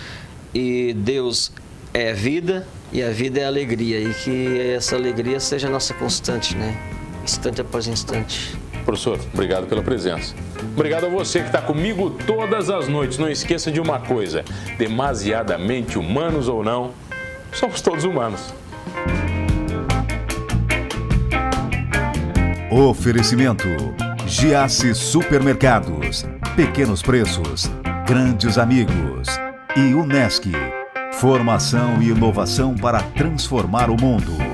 e 0.55 0.93
Deus 0.95 1.53
é 1.95 2.13
vida 2.13 2.67
e 2.93 3.03
a 3.03 3.11
vida 3.11 3.41
é 3.41 3.45
alegria, 3.47 4.01
e 4.01 4.13
que 4.13 4.61
essa 4.61 4.97
alegria 4.97 5.41
seja 5.41 5.69
nossa 5.71 5.95
constante, 5.95 6.55
né? 6.55 6.77
instante 7.25 7.61
após 7.61 7.87
instante. 7.87 8.55
Professor, 8.85 9.19
obrigado 9.33 9.67
pela 9.67 9.83
presença. 9.83 10.35
Obrigado 10.75 11.07
a 11.07 11.09
você 11.09 11.41
que 11.41 11.47
está 11.47 11.61
comigo 11.61 12.11
todas 12.27 12.69
as 12.69 12.89
noites. 12.89 13.19
Não 13.19 13.29
esqueça 13.29 13.71
de 13.71 13.81
uma 13.81 14.01
coisa: 14.01 14.45
demasiadamente 14.79 15.99
humanos 15.99 16.49
ou 16.49 16.65
não, 16.65 16.91
somos 17.53 17.81
todos 17.81 18.05
humanos. 18.05 18.53
Oferecimento: 22.71 23.69
Giasse 24.27 24.95
Supermercados, 24.95 26.25
Pequenos 26.57 27.03
Preços, 27.03 27.71
Grandes 28.07 28.59
Amigos 28.59 29.29
e 29.77 29.95
Unesc. 29.95 30.51
Formação 31.13 32.03
e 32.03 32.09
inovação 32.09 32.75
para 32.75 33.03
transformar 33.03 33.91
o 33.91 34.01
mundo. 34.01 34.52